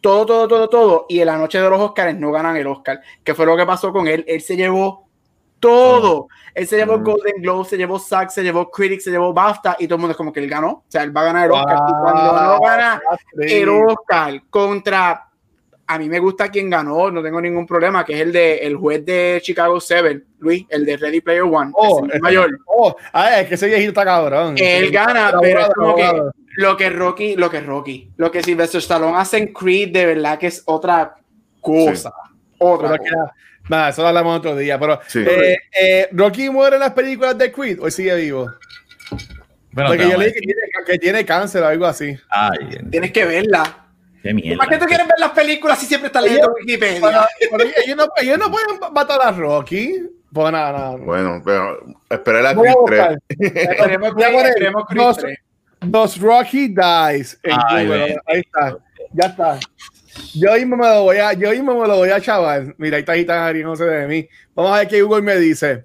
[0.00, 1.06] Todo, todo, todo, todo.
[1.08, 3.00] Y en la noche de los Oscars no ganan el Oscar.
[3.24, 4.24] Que fue lo que pasó con él.
[4.28, 5.08] Él se llevó
[5.60, 6.28] todo.
[6.54, 7.04] Él se llevó mm.
[7.04, 10.12] Golden Globe, se llevó SAG, se llevó Critics, se llevó BAFTA y todo el mundo
[10.12, 10.68] es como que él ganó.
[10.70, 11.76] O sea, él va a ganar el Oscar.
[11.76, 11.88] Wow.
[11.88, 13.02] Y cuando no gana
[13.38, 15.27] el Oscar contra
[15.90, 18.76] a mí me gusta quien ganó, no tengo ningún problema, que es el de el
[18.76, 22.58] juez de Chicago 7, Luis, el de Ready Player One, oh, el mayor.
[22.66, 24.54] Oh, ah, es que ese viejito está cabrón.
[24.58, 26.22] Él gana, pero es como que
[26.56, 30.38] lo que Rocky, lo que Rocky, lo que Sylvester Stallone hace en Creed, de verdad
[30.38, 31.16] que es otra
[31.62, 32.12] cosa.
[32.58, 33.32] Otra cosa.
[33.70, 37.50] nada, eso lo hablamos otro día, pero eh, eh, Rocky muere en las películas de
[37.50, 38.52] Creed, hoy sigue vivo.
[39.72, 42.14] Porque yo leí que tiene, que tiene, cáncer o algo así.
[42.28, 43.87] Ay, Tienes que verla.
[44.22, 44.58] Qué mierda.
[44.58, 47.28] ¿Para qué tú quieres ver las películas si siempre estás leyendo Wikipedia?
[47.84, 49.94] ellos, no, ellos no pueden matar a Rocky.
[50.32, 50.96] Pues nada, nada.
[50.96, 53.18] Bueno, pero esperé la Creed 3.
[53.54, 54.14] Esperemos
[54.86, 55.38] Creed 3.
[55.80, 57.40] Dos Rocky Dies.
[57.44, 58.76] Ahí está.
[59.12, 59.58] Ya está.
[60.34, 62.74] Yo mismo me lo voy a, yo mismo me lo voy a chaval.
[62.78, 64.28] Mira, ahí está Gitana no se de mí.
[64.54, 65.84] Vamos a ver qué Google me dice.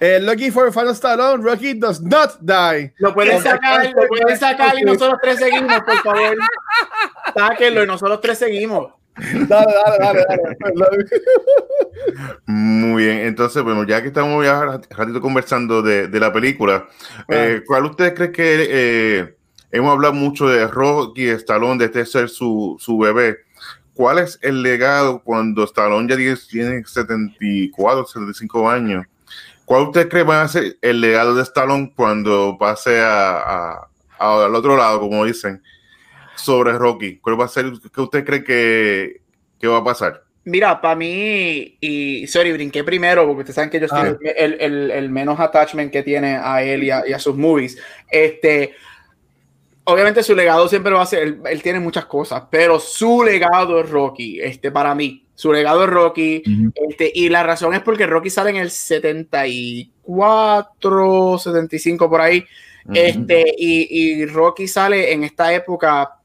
[0.00, 2.92] Eh, Lucky for Final Stallone, Rocky does not die.
[2.98, 6.36] Lo pueden sacar, lo pueden sacar y nosotros tres seguimos, por favor.
[7.34, 8.92] Sáquenlo y nosotros tres seguimos.
[9.16, 10.24] Dale, dale, dale,
[10.76, 11.06] dale.
[12.46, 16.86] Muy bien, entonces, bueno, ya que estamos ya ratito conversando de, de la película,
[17.28, 19.36] eh, ¿cuál ustedes creen que eh,
[19.72, 23.38] hemos hablado mucho de Rocky Stallone, de este ser su, su bebé?
[23.94, 26.16] ¿Cuál es el legado cuando Stallone ya
[26.48, 29.04] tiene 74, 75 años?
[29.68, 33.86] ¿Cuál usted cree va a ser el legado de Stallone cuando pase a,
[34.18, 35.62] al otro lado, como dicen,
[36.36, 37.18] sobre Rocky?
[37.18, 39.20] ¿Cuál va a ser, qué usted cree que,
[39.60, 40.24] que va a pasar?
[40.44, 44.16] Mira, para mí, y sorry, brinqué primero, porque ustedes saben que yo soy ah.
[44.38, 47.78] el, el, el, menos attachment que tiene a él y a, y a, sus movies.
[48.10, 48.74] Este,
[49.88, 53.80] obviamente su legado siempre va a ser, él, él, tiene muchas cosas, pero su legado
[53.80, 55.24] es Rocky, este, para mí.
[55.34, 56.42] Su legado es Rocky.
[56.74, 62.44] este, y la razón es porque Rocky sale en el 74, 75 por ahí.
[62.92, 66.16] este, y, y, Rocky sale en esta época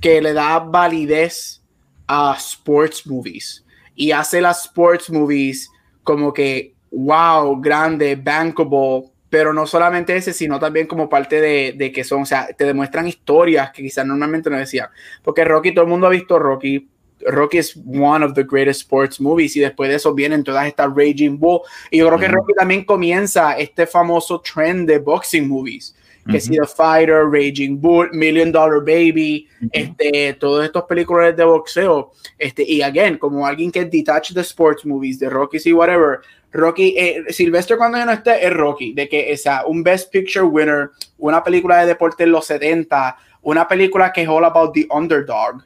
[0.00, 1.62] que le da validez
[2.06, 3.64] a sports movies.
[3.94, 5.70] Y hace las sports movies
[6.02, 9.09] como que, wow, grande, bankable.
[9.30, 12.64] Pero no solamente ese, sino también como parte de, de que son, o sea, te
[12.64, 14.88] demuestran historias que quizás normalmente no decían.
[15.22, 16.88] Porque Rocky, todo el mundo ha visto Rocky.
[17.26, 20.88] Rocky es one of the greatest sports movies y después de eso vienen todas estas
[20.94, 21.60] Raging Bull.
[21.90, 25.94] Y yo creo que Rocky también comienza este famoso trend de boxing movies
[26.30, 32.12] que si The Fighter, Raging Bull, Million Dollar Baby, este, todos estos películas de boxeo,
[32.38, 36.20] este, y again, como alguien que detach de sports movies, de Rocky y whatever,
[36.52, 40.44] Rocky, eh, Sylvester cuando ya no esté es Rocky, de que sea un Best Picture
[40.44, 44.86] winner, una película de deporte en los 70, una película que es all about the
[44.90, 45.62] underdog,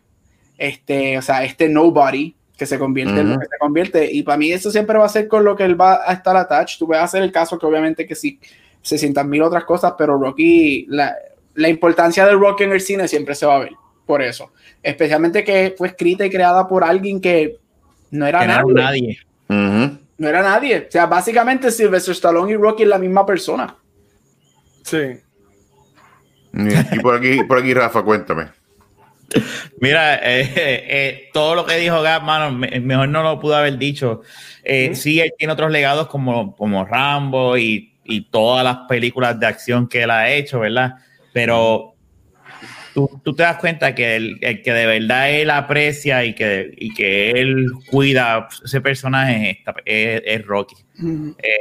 [0.58, 4.12] este, o sea, este nobody que se convierte en lo que se convierte.
[4.12, 6.36] Y para mí eso siempre va a ser con lo que él va a estar
[6.36, 6.78] attached.
[6.78, 8.38] Tú vas a hacer el caso que obviamente que sí,
[8.80, 11.16] se sientan mil otras cosas, pero Rocky, la,
[11.54, 13.72] la, importancia del Rocky en el cine siempre se va a ver
[14.06, 14.52] por eso.
[14.82, 17.56] Especialmente que fue escrita y creada por alguien que
[18.10, 19.18] no era nadie.
[20.18, 20.86] No era nadie.
[20.88, 23.76] O sea, básicamente Sylvester Stallone y Rocky es la misma persona.
[24.82, 25.20] Sí.
[26.52, 28.46] Y por aquí, por aquí, Rafa, cuéntame.
[29.80, 34.22] Mira, eh, eh, todo lo que dijo Gab, mano, mejor no lo pudo haber dicho.
[34.62, 37.90] Eh, sí, él tiene otros legados como, como Rambo y,
[38.30, 40.96] todas las películas de acción que él ha hecho, ¿verdad?
[41.32, 41.93] Pero
[42.94, 47.66] tú, te das cuenta que el, que de verdad él aprecia y que, que él
[47.90, 50.76] cuida ese personaje es, Rocky.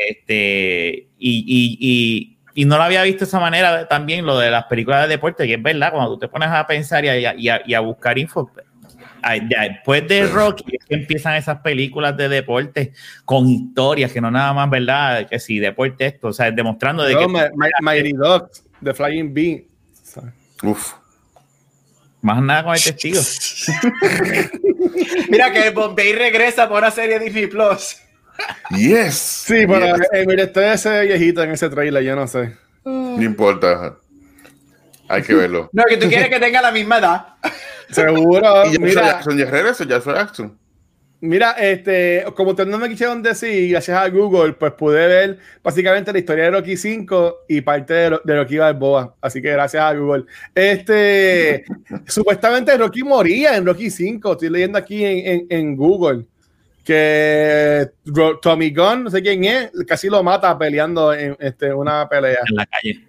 [0.07, 5.03] Este, y y no lo había visto de esa manera también lo de las películas
[5.03, 8.49] de deporte, que es verdad, cuando tú te pones a pensar y a, buscar info,
[9.49, 12.93] después de Rocky empiezan esas películas de deporte
[13.25, 15.27] con historias que no nada más, ¿verdad?
[15.27, 17.27] Que si deporte esto, o sea, demostrando de que...
[17.81, 19.67] Mighty Ducks, The Flying Bee.
[20.61, 20.93] Uf.
[22.23, 23.19] Más nada con el testigo.
[25.29, 27.97] Mira que Bombay regresa por una serie de Disney Plus.
[28.71, 29.13] Yes.
[29.13, 32.55] Sí, pero eh, mire, estoy ese viejito en ese trailer, yo no sé.
[32.85, 33.97] No importa.
[35.09, 35.69] Hay que verlo.
[35.73, 37.25] No, que tú quieres que tenga la misma edad.
[37.89, 38.71] Seguro.
[38.71, 39.83] ¿Y mira, Jackson ya regresa?
[39.83, 40.57] ¿Ya fue Jackson?
[41.25, 46.11] Mira, este, como ustedes no me quisieron decir, gracias a Google, pues pude ver básicamente
[46.11, 49.15] la historia de Rocky 5 y parte de, de Rocky Balboa.
[49.21, 50.25] Así que gracias a Google.
[50.53, 51.63] Este,
[52.07, 54.33] supuestamente Rocky moría en Rocky 5.
[54.33, 56.25] Estoy leyendo aquí en, en, en Google
[56.83, 57.89] que
[58.41, 62.39] Tommy Gunn, no sé quién es, casi lo mata peleando en este, una pelea.
[62.49, 63.07] En la calle.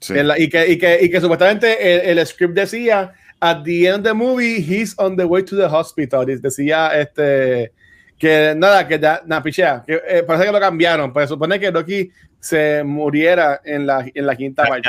[0.00, 0.14] Sí.
[0.38, 4.14] y, que, y, que, y, que, supuestamente el, script decía, at the end of the
[4.14, 6.24] movie, he's on the way to the hospital.
[6.26, 7.72] Decía este,
[8.18, 12.10] que nada, que nada, pichea, que eh, parece que lo cambiaron, pues supone que Rocky
[12.38, 14.88] se muriera en la, en la quinta parte.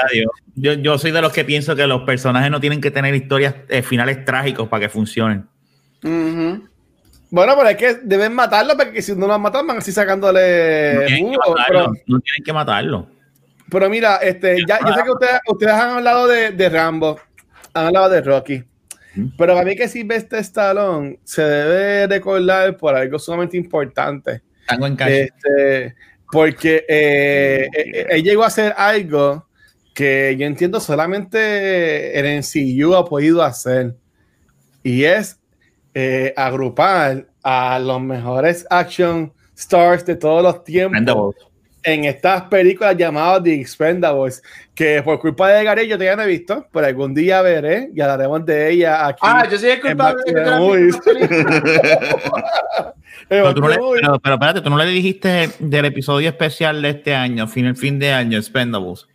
[0.55, 3.55] Yo, yo soy de los que pienso que los personajes no tienen que tener historias
[3.69, 5.47] eh, finales trágicos para que funcionen.
[6.03, 6.71] Uh
[7.31, 10.95] bueno, pero es que deben matarlo porque si no lo matan van así sacándole.
[10.95, 13.07] No tienen, que, matarlo, no tienen que matarlo.
[13.69, 17.17] Pero mira, este, ya, yo sé que ustedes, ustedes han hablado de, de, Rambo.
[17.74, 18.63] Han hablado de Rocky.
[19.38, 24.41] Pero para mí que si este Stallone se debe recordar por algo sumamente importante.
[24.69, 25.95] en este,
[26.32, 29.47] porque eh, eh, él llegó a hacer algo
[29.93, 33.95] que yo entiendo solamente el NCU ha podido hacer.
[34.82, 35.39] Y es
[35.93, 41.36] eh, agrupar a los mejores action stars de todos los tiempos
[41.84, 44.43] en estas películas llamadas The Expendables,
[44.75, 48.01] que por culpa de Gary yo todavía no he visto, pero algún día veré y
[48.01, 49.19] hablaremos de ella aquí.
[49.21, 50.34] Ah, yo soy el culpable de
[53.29, 57.65] pero, pero, pero, espérate, tú no le dijiste del episodio especial de este año, fin,
[57.65, 59.07] el fin de año, Expendables.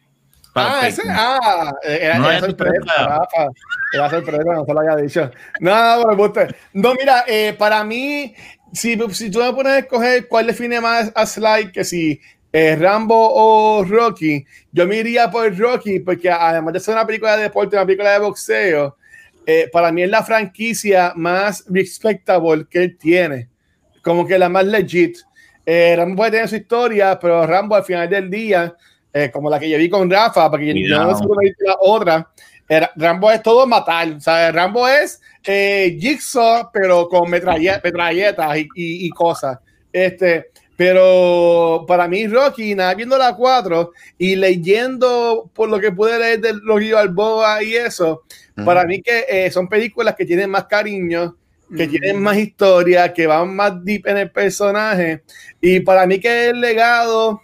[0.59, 3.49] Ah, ese, ah, era, no era sorpresa, Rafa.
[3.93, 5.31] Era sorpresa, no se lo había dicho.
[5.61, 6.33] No, no,
[6.73, 8.35] no mira, eh, para mí,
[8.73, 12.23] si, si tú me pones a escoger cuál define más a Sly, que si
[12.53, 17.37] eh, Rambo o Rocky, yo me iría por Rocky, porque además de ser una película
[17.37, 18.97] de deporte, una película de boxeo,
[19.45, 23.49] eh, para mí es la franquicia más respectable que él tiene,
[24.03, 25.19] como que la más legit.
[25.67, 28.77] Rambo puede tener su historia, pero Rambo al final del día
[29.19, 31.25] eh, como la que yo vi con Rafa, porque yo no sé
[31.61, 32.31] la otra.
[32.97, 39.09] Rambo es todo matar, o sea, Rambo es eh, Jigsaw, pero con metralletas y, y,
[39.09, 39.59] cosas.
[39.91, 46.19] Este, pero para mí, Rocky, nada, viendo la 4 y leyendo por lo que pude
[46.19, 48.23] leer de los Balboa y eso,
[48.65, 51.37] para mí que eh, son películas que tienen más cariño,
[51.77, 55.23] que tienen más historia, que van más deep en el personaje.
[55.61, 57.43] Y para mí que el legado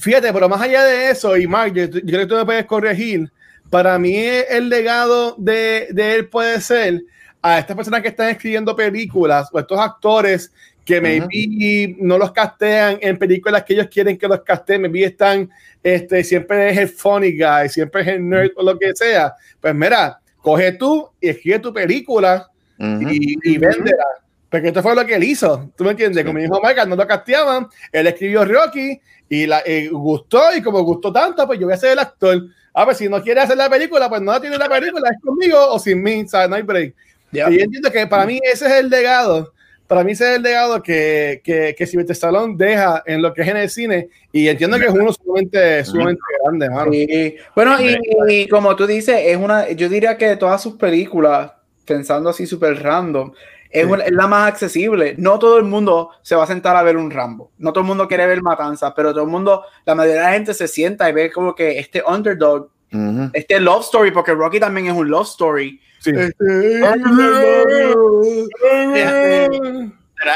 [0.00, 3.30] Fíjate, pero más allá de eso, y Mark, yo, creo que tú me puedes corregir,
[3.68, 7.02] para mí el legado de, de, él puede ser
[7.42, 10.52] a estas personas que están escribiendo películas o estos actores
[10.90, 15.48] que maybe no los castean en películas que ellos quieren que los casteen, maybe están,
[15.82, 19.34] este, siempre es el funny guy, siempre es el nerd o lo que sea.
[19.60, 24.04] Pues mira, coge tú y escribe tu película y, y véndela.
[24.48, 26.24] Porque esto fue lo que él hizo, ¿tú me entiendes?
[26.24, 30.82] Como dijo Michael, no lo casteaban, él escribió Rocky y la eh, gustó y como
[30.82, 32.42] gustó tanto, pues yo voy a ser el actor.
[32.74, 35.56] A ver, si no quiere hacer la película, pues no tiene la película, es conmigo
[35.72, 36.50] o sin mí, ¿sabes?
[36.50, 36.94] No hay break.
[37.30, 39.52] Y yo entiendo que para mí ese es el legado,
[39.90, 43.42] para mí ese es el legado que, que, que Silvestre Stallone deja en lo que
[43.42, 46.92] es en el cine y entiendo que es uno sumamente, sumamente grande, mano.
[47.56, 47.76] Bueno,
[48.28, 52.46] y, como tú dices, es una, yo diría que de todas sus películas, pensando así
[52.46, 53.32] súper random,
[53.68, 55.16] es, la más accesible.
[55.18, 57.50] No todo el mundo se va a sentar a ver un Rambo.
[57.58, 60.34] No todo el mundo quiere ver Matanza, pero todo el mundo, la mayoría de la
[60.34, 62.68] gente se sienta y ve como que este underdog,
[63.32, 65.80] este love story, porque Rocky también es un love story.
[66.00, 66.10] Sí.
[66.10, 66.80] Este,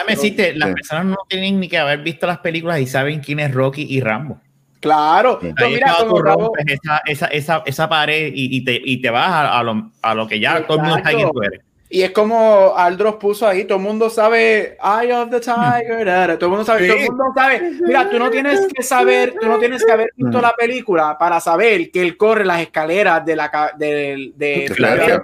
[0.09, 3.53] este, las personas no tienen ni que haber visto las películas y saben quién es
[3.53, 4.41] Rocky y Rambo.
[4.81, 9.29] Claro, mira, como rompes esa, esa, esa, esa, pared y, y, te, y te vas
[9.31, 11.63] a, a, lo, a, lo, que ya todo el mundo está eres.
[11.91, 16.47] Y es como Aldros puso ahí, todo el mundo sabe Eye of the Tiger, todo
[16.47, 17.73] el mundo sabe, todo el mundo sabe.
[17.87, 21.41] Mira, tú no tienes que saber, tú no tienes que haber visto la película para
[21.41, 25.21] saber que él corre las escaleras de la de, de,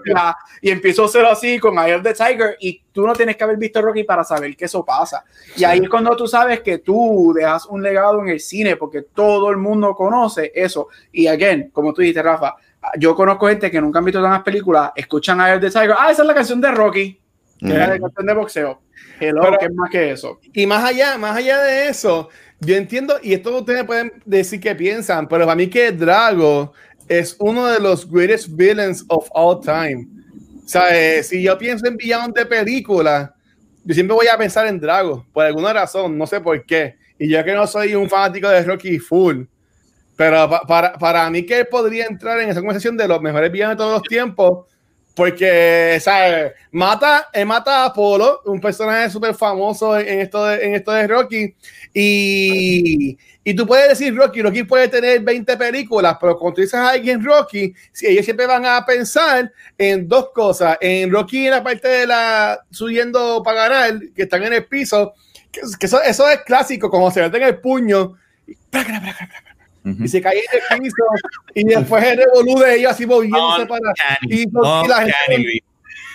[0.61, 3.45] y empezó a ser así con Eye of the Tiger y tú no tienes que
[3.45, 5.25] haber visto Rocky para saber que eso pasa.
[5.57, 9.03] Y ahí es cuando tú sabes que tú dejas un legado en el cine porque
[9.03, 10.89] todo el mundo conoce eso.
[11.11, 12.55] Y again, como tú dijiste, Rafa,
[12.99, 16.23] yo conozco gente que nunca han visto tantas películas, escuchan a The Tiger, ah, esa
[16.23, 17.21] es la canción de Rocky,
[17.59, 18.81] que es la canción de boxeo.
[19.21, 20.41] Hello, Pero, es más que eso.
[20.53, 24.75] Y más allá, más allá de eso, yo entiendo, y esto ustedes pueden decir que
[24.75, 26.73] piensan, pero para mí que Drago
[27.09, 30.07] es uno de los greatest villains of all time.
[30.65, 33.35] O sea, eh, si yo pienso en villanos de película,
[33.85, 36.97] yo siempre voy a pensar en Drago, por alguna razón, no sé por qué.
[37.19, 39.43] Y yo que no soy un fanático de Rocky full,
[40.21, 43.79] pero para, para mí que podría entrar en esa conversación de los mejores villanos de
[43.79, 44.67] todos los tiempos,
[45.15, 46.53] porque, ¿sabes?
[46.73, 51.07] Mata, él mata a Apolo, un personaje súper famoso en esto, de, en esto de
[51.07, 51.55] Rocky,
[51.95, 56.75] y, y tú puedes decir Rocky, Rocky puede tener 20 películas, pero cuando tú dices
[56.75, 61.65] a alguien Rocky, ellos siempre van a pensar en dos cosas, en Rocky en la
[61.65, 65.15] parte de la subiendo para ganar, que están en el piso,
[65.51, 68.19] que, eso, eso, es clásico, como se meten el puño,
[69.85, 70.97] y se cae en el piso
[71.55, 73.81] y después el revolú de ella así moviéndose para
[74.23, 74.45] y,
[74.89, 75.63] la gente,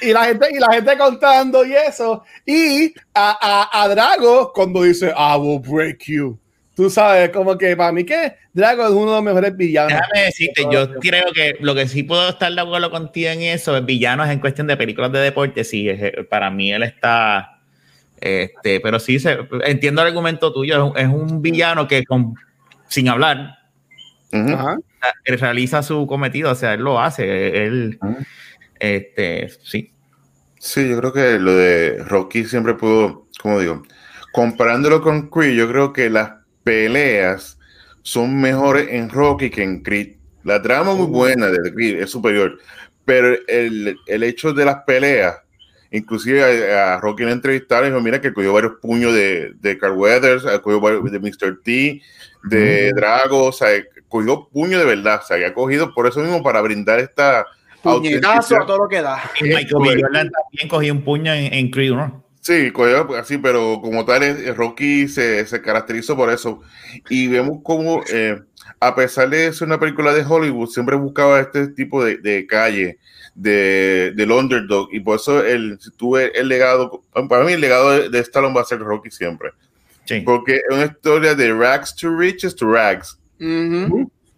[0.02, 2.24] y, la gente, y la gente contando y eso.
[2.46, 3.38] Y a,
[3.72, 6.38] a, a, Drago cuando dice I will break you
[6.76, 9.94] tú sabes como que para mí que Drago es uno de los mejores villanos.
[9.94, 13.76] Déjame decirte yo creo que lo que sí puedo estar de acuerdo contigo en eso
[13.76, 15.90] es villanos en cuestión de películas de deporte sí
[16.30, 17.56] para mí él está
[18.26, 20.76] este, pero sí, se, entiendo el argumento tuyo.
[20.76, 22.36] Es un, es un villano que con,
[22.88, 23.58] sin hablar,
[24.32, 28.00] él realiza su cometido, o sea, él lo hace, él,
[28.80, 29.92] Este, sí.
[30.60, 33.84] Sí, yo creo que lo de Rocky siempre pudo, como digo,
[34.32, 36.32] comparándolo con Creed, yo creo que las
[36.64, 37.60] peleas
[38.02, 40.16] son mejores en Rocky que en Creed.
[40.44, 42.60] La trama es muy buena de Creed, es superior,
[43.06, 45.36] pero el, el hecho de las peleas,
[45.92, 49.94] inclusive a, Rocky en entrevistaron y dijo, mira que cogió varios puños de, de Carl
[49.94, 51.62] Weathers, cogió varios de Mr.
[51.64, 52.02] T,
[52.44, 53.70] de Drago, o sea,
[54.08, 57.46] cogió puño de verdad, o sea, que ha cogido por eso mismo para brindar esta
[57.82, 59.22] puñetazo a todo lo que da.
[59.40, 60.02] Y Michael B.
[60.02, 62.26] Jordan también cogió un puño en, en Creed, ¿no?
[62.46, 62.72] Sí,
[63.18, 66.62] así, pero como tal, Rocky se, se caracterizó por eso.
[67.10, 68.40] Y vemos como, eh,
[68.80, 73.00] a pesar de ser una película de Hollywood, siempre buscaba este tipo de, de calle,
[73.36, 74.90] de, del underdog.
[74.92, 78.62] Y por eso el, tuve el legado, para mí el legado de, de Stallone va
[78.62, 79.52] a ser Rocky siempre.
[80.06, 80.22] Sí.
[80.22, 83.20] Porque es una historia de rags to riches to rags.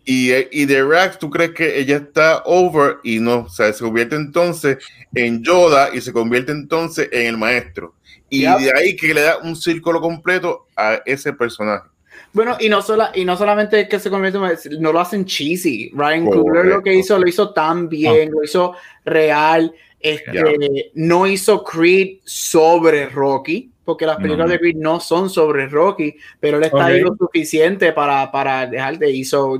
[0.09, 3.83] Y, y de Rags, tú crees que ella está over y no, o sea, se
[3.83, 4.77] convierte entonces
[5.13, 7.93] en Yoda y se convierte entonces en el maestro.
[8.29, 11.89] Y de ahí que le da un círculo completo a ese personaje.
[12.37, 14.37] Bueno, y no, sola, y no solamente que se convierte,
[14.79, 15.89] no lo hacen cheesy.
[15.91, 18.75] Ryan Coogler lo que hizo, lo hizo tan bien, lo hizo
[19.05, 19.73] real.
[19.99, 26.15] Este, No hizo Creed sobre Rocky, porque las películas de Creed no son sobre Rocky,
[26.39, 29.59] pero él está ahí lo suficiente para, para dejar de hizo.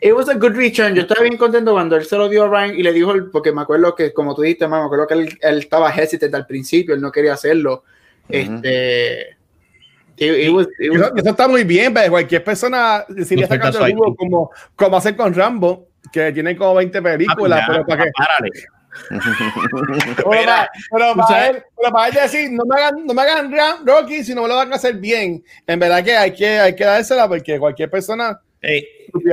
[0.00, 0.94] It was a good return.
[0.94, 3.52] Yo estaba bien contento cuando él se lo dio a Ryan y le dijo, porque
[3.52, 6.94] me acuerdo que, como tú dijiste, me acuerdo que él, él estaba hesitant al principio,
[6.94, 7.84] él no quería hacerlo.
[8.30, 9.41] Este.
[10.16, 10.68] Eso,
[11.16, 15.88] está muy bien, pero cualquier persona decidiría sacar el jugo como, como hacer con Rambo,
[16.12, 18.10] que tiene como 20 películas, ah, pero para que.
[20.16, 23.86] pero, para, pero, para él, pero para él decir, no me hagan, no me hagan
[23.86, 25.42] Rocky si no me lo van a hacer bien.
[25.66, 28.38] En verdad que hay que, hay que dársela porque cualquier persona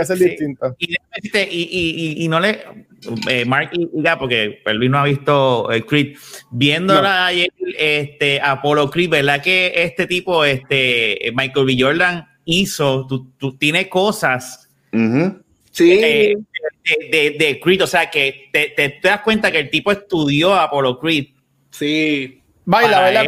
[0.06, 0.24] sí.
[0.24, 0.76] distinta.
[0.78, 0.96] Y,
[1.34, 2.64] y, y, no le,
[3.30, 6.18] eh, Mark y, ya, porque Luis no ha visto el Creed,
[6.52, 11.78] viéndola ayer, este, Apolo Creed, ¿verdad que este tipo, este, Michael B.
[11.80, 14.70] Jordan hizo, tú, tú tiene cosas
[15.72, 15.92] sí.
[15.92, 16.38] Eh,
[17.12, 20.64] de, de, Creed, o sea, que te, te, das cuenta que el tipo estudió a
[20.64, 21.28] Apolo Creed.
[21.72, 22.42] Sí.
[22.66, 23.28] Baila, baila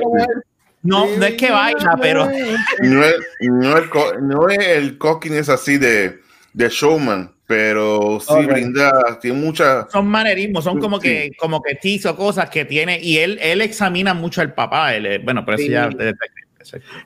[0.84, 2.28] no, no es que baila, pero.
[2.82, 3.90] No es, no es,
[4.22, 6.21] no es el cooking es así de,
[6.54, 9.92] de showman, pero sí brinda, tiene muchas.
[9.92, 14.14] Son manerismos, son como que, como que hizo cosas que tiene, y él, él examina
[14.14, 14.96] mucho al papá.
[14.96, 15.90] Él, bueno, pero eso ya.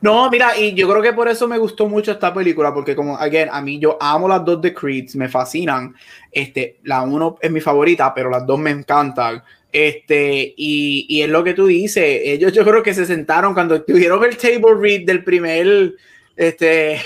[0.02, 3.18] No, mira, y yo creo que por eso me gustó mucho esta película, porque como,
[3.18, 5.96] again, a mí yo amo las dos de Creed, me fascinan.
[6.32, 9.42] Este, la uno es mi favorita, pero las dos me encantan.
[9.72, 13.82] Este, y, y es lo que tú dices, ellos yo creo que se sentaron cuando
[13.82, 15.96] tuvieron el table read del primer,
[16.38, 17.02] este,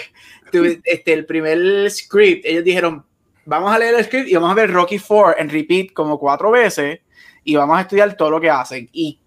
[0.83, 3.05] este, el primer script, ellos dijeron,
[3.45, 6.51] vamos a leer el script y vamos a ver Rocky 4 en repeat como cuatro
[6.51, 6.99] veces
[7.43, 8.89] y vamos a estudiar todo lo que hacen.
[8.91, 9.19] Y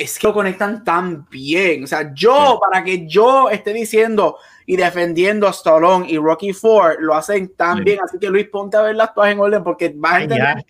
[0.00, 1.84] es que lo conectan tan bien.
[1.84, 6.96] O sea, yo, para que yo esté diciendo y defendiendo a Stallone y Rocky Ford,
[7.00, 7.98] lo hacen tan bien.
[8.02, 10.64] Así que Luis, ponte a ver las todas en orden porque vas a entender.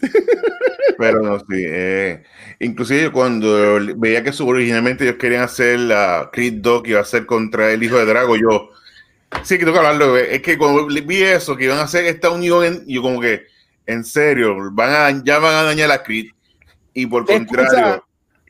[0.98, 1.64] Pero no, sí.
[1.66, 2.22] Eh,
[2.60, 7.26] inclusive cuando veía que originalmente ellos querían hacer la Creed Dog y iba a ser
[7.26, 8.70] contra el hijo de Drago, yo
[9.42, 10.16] Sí, que tengo que hablarlo.
[10.16, 13.46] Es que cuando vi eso, que iban a hacer esta unión, yo como que,
[13.86, 16.26] en serio, van a, ya van a dañar a Creed.
[16.94, 18.04] Y por contrario.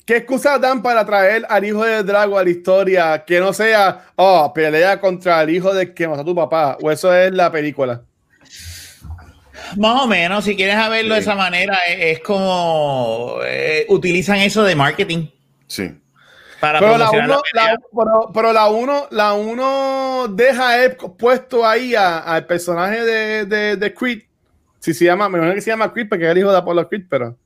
[0.05, 4.05] ¿Qué excusa dan para traer al hijo de Drago a la historia que no sea,
[4.17, 6.77] oh, pelea contra el hijo de que mató a tu papá?
[6.83, 8.03] ¿O eso es la película?
[9.79, 14.77] Más o menos, si quieres verlo de esa manera, es, como eh, utilizan eso de
[14.77, 15.29] marketing.
[15.67, 15.91] Sí
[16.73, 17.79] pero, la uno, la,
[18.33, 24.23] pero, la uno, la uno deja él puesto ahí al personaje de, de, de, Creed.
[24.79, 26.89] Si se llama, me imagino que se llama Creed porque es el hijo de Apollo
[26.89, 27.37] Creed, pero.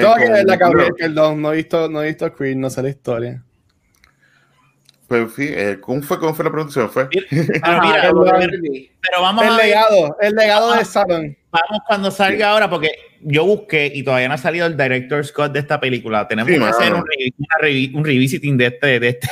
[0.00, 2.88] Todo que la cabeza, perdón, no he visto, no he visto Creed, no sé la
[2.88, 3.42] historia.
[5.12, 6.88] Pues sí, eh, ¿cómo fue, cómo fue la producción?
[6.88, 7.06] Fue.
[7.10, 8.10] Pero, mira,
[9.02, 11.36] pero vamos el legado, el legado de Saturn.
[11.50, 12.92] Vamos cuando salga ahora, porque
[13.24, 16.26] yo busqué y todavía no ha salido el director Scott de esta película.
[16.28, 17.04] Tenemos que hacer un,
[17.94, 19.28] un, revisiting de este, de este.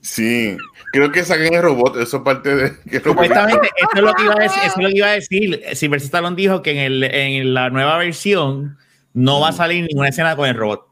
[0.00, 0.56] Sí,
[0.92, 3.00] creo que saquen el robot, eso es parte de.
[3.02, 4.62] Supuestamente, eso es lo que iba a decir.
[4.64, 5.62] Eso es lo que iba a decir.
[5.74, 8.78] Silver Stallone dijo que en, el, en la nueva versión
[9.12, 10.87] no va a salir ninguna escena con el robot.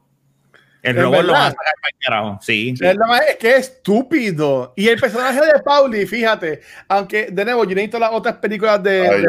[0.83, 2.73] El robot lo va a sacar para el carajo, sí.
[2.79, 4.73] Es, que es estúpido.
[4.75, 8.81] Y el personaje de Pauli, fíjate, aunque de nuevo yo he visto las otras películas
[8.83, 9.25] de.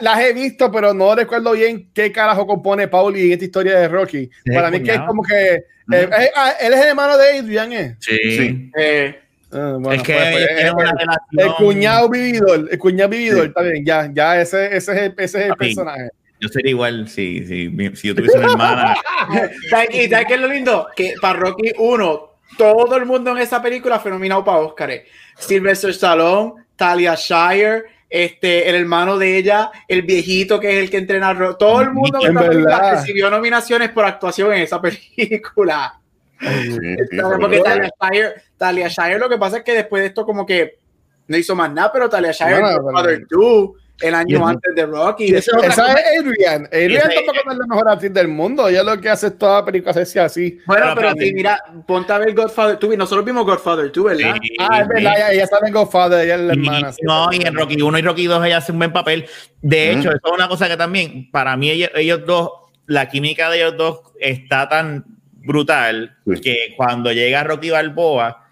[0.00, 3.88] las he visto, pero no recuerdo bien qué carajo compone Pauli en esta historia de
[3.88, 4.30] Rocky.
[4.52, 5.54] Para mí, que es como que.
[5.90, 7.96] Eh, eh, ah, él es el hermano de Adrian, ¿eh?
[7.98, 8.70] Sí.
[8.76, 9.18] Eh,
[9.50, 10.34] Uh, bueno, es que pues,
[10.74, 13.48] pues, el, el, el, cuñado vividor, el cuñado vividor, sí.
[13.48, 16.10] está bien, ya, ya ese, ese es el, ese es el personaje.
[16.40, 18.96] Yo sería igual si, si, si yo tuviese una hermana.
[19.90, 20.88] ¿Y sabes qué es lo lindo?
[20.94, 24.90] Que para Rocky 1, todo el mundo en esa película fue nominado para Oscar.
[25.38, 30.98] Sylvester Stallone, Talia Shire, este, el hermano de ella, el viejito que es el que
[30.98, 36.00] entrena a Todo el mundo en recibió nominaciones por actuación en esa película.
[36.38, 40.78] Porque Talia Shire, Talia Shire, lo que pasa es que después de esto, como que
[41.26, 43.70] no hizo más nada, pero Talia Shire, no, Mother 2
[44.00, 45.34] el año antes de Rocky.
[45.34, 46.66] Esa, es Adrian.
[46.66, 48.68] Adrian tampoco es la mejor actriz del mundo.
[48.68, 50.58] Ella lo que hace es toda película hacerse así.
[50.66, 52.96] Bueno, pero, pero mira, ponte a ver Godfather 2.
[52.96, 54.36] Nosotros vimos Godfather 2, ¿verdad?
[54.42, 56.90] Sí, ah, es verdad, ella, ella sabe en Godfather, ella es la hermana.
[57.02, 59.26] no, y en Rocky 1 y Rocky 2 ella hace un buen papel.
[59.60, 62.50] De hecho, eso es una cosa que también, para mí, ellos, ellos dos,
[62.86, 65.04] la química de ellos dos está tan
[65.48, 68.47] brutal que cuando llega Rocky Balboa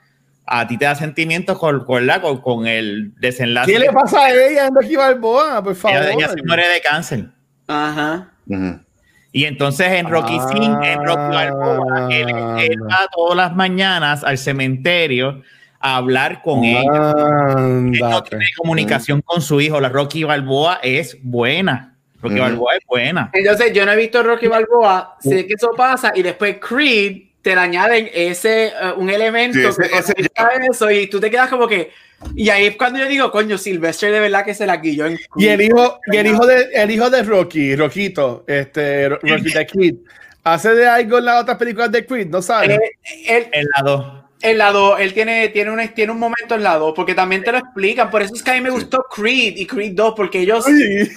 [0.47, 3.73] a ti te da sentimientos con, con, la, con, con, el desenlace.
[3.73, 5.63] ¿Qué le pasa a ella en Rocky Balboa?
[5.63, 5.99] Por favor.
[5.99, 7.27] Ella, ella, se muere de cáncer.
[7.67, 8.31] Ajá.
[8.47, 8.87] Uh -huh.
[9.33, 14.39] Y entonces en Rocky ah, en Rocky Balboa, él, él, va todas las mañanas al
[14.39, 15.43] cementerio
[15.79, 17.59] a hablar con ah, ella.
[17.59, 19.79] Él no tiene comunicación con su hijo.
[19.79, 21.99] La Rocky Balboa es buena.
[22.23, 22.43] Rocky uh -huh.
[22.43, 23.31] Balboa es buena.
[23.35, 27.55] Entonces yo no he visto Rocky Balboa, sé que eso pasa y después Creed te
[27.55, 30.27] le añaden ese, uh, un elemento sí, ese, ese,
[30.69, 31.93] eso y tú te quedas como que
[32.35, 35.17] y ahí es cuando yo digo, coño, Silvestre de verdad que se la guilló en
[35.37, 39.65] Y el hijo, y el hijo de el hijo de Rocky, Roquito, este Rocky the
[39.65, 39.95] Kid,
[40.43, 42.81] hace de algo en las otras películas de Creed, ¿no sabes?
[43.29, 47.15] Eh, el lado el lado, él tiene, tiene, un, tiene un momento en lado, porque
[47.15, 48.11] también te lo explican.
[48.11, 50.65] Por eso es que a mí me gustó Creed y Creed 2, porque ellos.
[50.65, 51.11] Sí.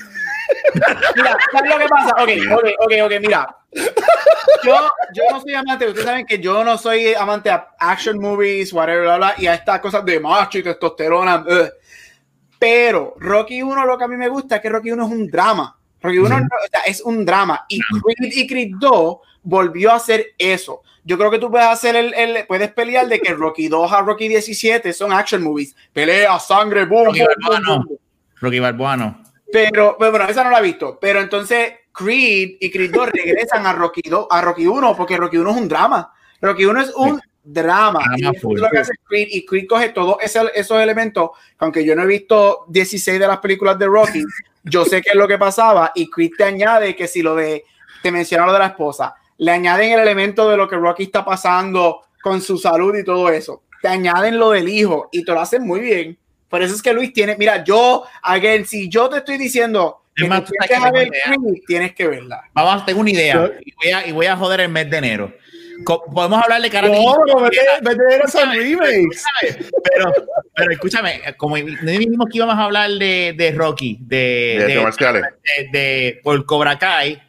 [1.15, 2.09] Mira, ¿sabes lo que pasa?
[2.21, 3.55] Ok, ok, ok, ok, mira.
[4.63, 4.75] Yo,
[5.13, 9.03] yo no soy amante, ustedes saben que yo no soy amante a action movies, whatever,
[9.03, 11.45] bla, bla, y a estas cosas de macho y testosterona.
[11.47, 11.69] Uh.
[12.57, 15.27] Pero Rocky 1 lo que a mí me gusta es que Rocky 1 es un
[15.27, 15.77] drama.
[16.01, 16.41] Rocky 1 mm.
[16.41, 17.65] o sea, es un drama.
[17.69, 20.81] Y Creed y Creed 2 volvió a hacer eso.
[21.03, 24.01] Yo creo que tú puedes hacer el, el, puedes pelear de que Rocky 2 a
[24.01, 25.75] Rocky 17 son action movies.
[25.93, 27.85] Pelea, sangre, boom, Rocky Balboa no.
[28.41, 29.23] Rocky Balboa no.
[29.51, 30.97] Pero, bueno, esa no la he visto.
[30.99, 35.37] Pero entonces Creed y Creed 2 regresan a Rocky 2, a Rocky 1, porque Rocky
[35.37, 36.13] 1 es un drama.
[36.41, 37.99] Rocky 1 es un drama.
[38.15, 42.07] y lo que hace Creed, y Creed coge todos esos elementos, aunque yo no he
[42.07, 44.23] visto 16 de las películas de Rocky,
[44.63, 47.63] yo sé qué es lo que pasaba, y Creed te añade que si lo de,
[48.01, 51.23] te menciona lo de la esposa, le añaden el elemento de lo que Rocky está
[51.23, 53.63] pasando con su salud y todo eso.
[53.81, 56.17] Te añaden lo del hijo y te lo hacen muy bien.
[56.49, 60.27] Por eso es que Luis tiene, mira, yo, again, si yo te estoy diciendo que
[60.27, 62.43] más, tú tienes, que ver Creed, tienes que verla.
[62.53, 65.33] Vamos, tengo una idea y voy, a, y voy a joder el mes de enero.
[65.85, 66.93] Podemos hablar de karate.
[66.93, 69.23] No, no, vete son remakes.
[69.41, 70.11] Pero,
[70.53, 74.17] pero escúchame, como dijimos que íbamos a hablar de, de Rocky, de,
[74.59, 75.21] de, de,
[75.63, 77.21] de, de por Cobra Kai, de,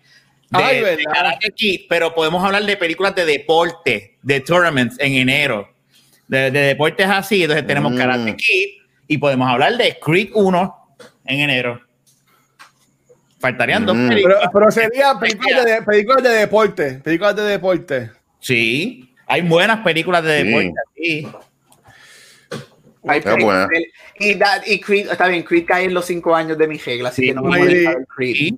[0.51, 5.69] Ay, de Karate Kid, pero podemos hablar de películas de deporte, de tournaments en enero.
[6.27, 7.97] De, de deportes así, entonces tenemos mm.
[7.97, 8.80] Karate Kid
[9.11, 11.81] y podemos hablar de Creed 1 en enero.
[13.41, 13.87] Faltarían mm.
[13.87, 14.39] dos películas.
[14.39, 16.93] Pero, pero sería películas de, películas de deporte.
[17.03, 18.11] Películas de deporte.
[18.39, 20.73] Sí, hay buenas películas de deporte.
[20.95, 21.29] Sí.
[23.05, 23.69] Hay buena.
[24.21, 27.23] Y, y Creed, está bien, Creed cae en los cinco años de mi regla, así
[27.23, 28.55] sí, que no me Mighty, Creed.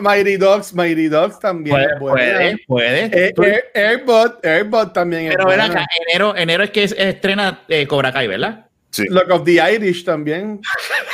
[0.00, 2.60] Mighty Dogs, Mighty Dogs también puede, es buena.
[2.68, 3.26] Puede, puede.
[3.26, 7.88] Eh, Air, Airbot, Airbot también Pero ven acá, enero, enero es que es, estrena eh,
[7.88, 8.69] Cobra Kai, ¿verdad?
[8.90, 9.04] Sí.
[9.08, 10.60] Look of the Irish también.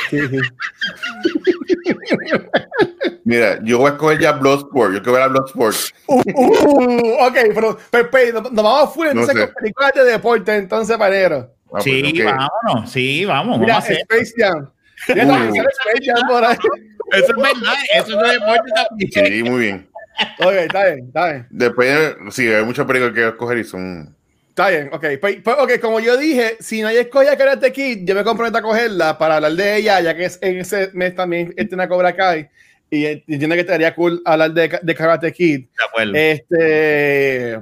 [0.09, 0.19] Sí.
[3.23, 4.93] Mira, yo voy a escoger ya Bloodsport.
[4.93, 5.75] Yo quiero ver a Bloodsport.
[6.07, 9.47] Uh, uh, ok, pero, pero, pero nos vamos full entonces no sé.
[9.47, 11.53] con películas de deporte entonces para enero.
[11.73, 12.23] Ah, sí, pues, okay.
[12.23, 12.91] vámonos.
[12.91, 13.59] Sí, vamos.
[13.59, 13.93] Mira, vamos a.
[13.93, 14.71] Space Jam.
[15.09, 15.55] Uh.
[15.55, 16.57] Space Jam por ahí.
[17.11, 17.73] Eso es verdad.
[17.93, 19.11] Eso es de deporte también.
[19.11, 19.89] Sí, muy bien.
[20.39, 21.47] Ok, está bien, está bien.
[21.51, 24.16] Después, sí, hay muchas películas que escoger y son
[24.57, 25.05] Está bien, ok.
[25.21, 28.57] Pues, pues, ok, como yo dije, si no hay escolla Karate Kid, yo me comprometo
[28.57, 31.87] a cogerla para hablar de ella, ya que es, en ese mes también este una
[31.87, 32.49] Cobra Kai.
[32.89, 35.59] Y entiendo que estaría cool hablar de, de Karate Kid.
[35.59, 36.13] De acuerdo.
[36.15, 37.59] Este.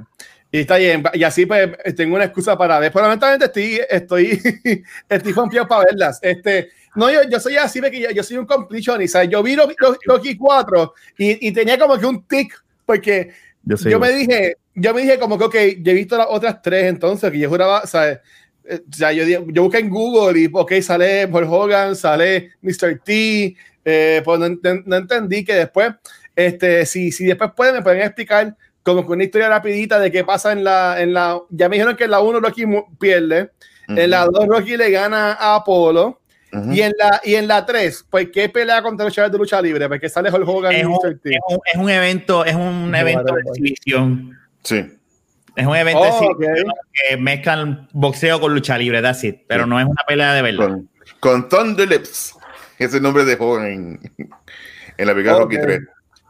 [0.50, 1.04] Y está bien.
[1.12, 2.90] Y así pues tengo una excusa para ver.
[2.90, 4.40] Pero honestamente estoy, estoy,
[5.10, 6.18] estoy confiado para verlas.
[6.22, 6.70] Este.
[6.94, 9.16] No, yo, yo soy así, que yo, yo soy un completionist.
[9.28, 12.54] Yo vi Rocky 4 y, y tenía como que un tic,
[12.86, 13.32] porque
[13.64, 16.60] yo, yo me dije, yo me dije como que, ok, yo he visto las otras
[16.62, 18.20] tres entonces, que yo juraba, ¿sabes?
[18.68, 23.00] Eh, o sea, yo, yo busqué en Google y, ok, sale Paul Hogan, sale Mr.
[23.02, 24.48] T, eh, pues no,
[24.84, 25.94] no, entendí que después,
[26.34, 30.24] este, si, si después pueden, me pueden explicar como que una historia rapidita de qué
[30.24, 32.64] pasa en la, en la, ya me dijeron que en la 1 Rocky
[33.00, 33.50] pierde,
[33.88, 36.20] En la 2, Rocky le gana a Apolo.
[36.72, 39.60] Y en la y en la 3, pues qué pelea contra los chavales de lucha
[39.60, 41.18] libre, porque sale Hulk Hogan es y un, Mr.
[41.18, 41.30] T.
[41.32, 44.35] es un, es un evento, es un evento de exhibición.
[44.66, 44.84] Sí.
[45.56, 49.36] Es un evento Oh, que mezclan boxeo con lucha libre, that's it.
[49.48, 49.70] Pero Sí.
[49.70, 50.68] no es una pelea de verdad.
[50.68, 50.88] Con,
[51.20, 52.34] con Thunder Lips.
[52.78, 53.66] Es el nombre de Hogan
[54.98, 55.42] en, la película Ok.
[55.44, 55.80] Rocky 3.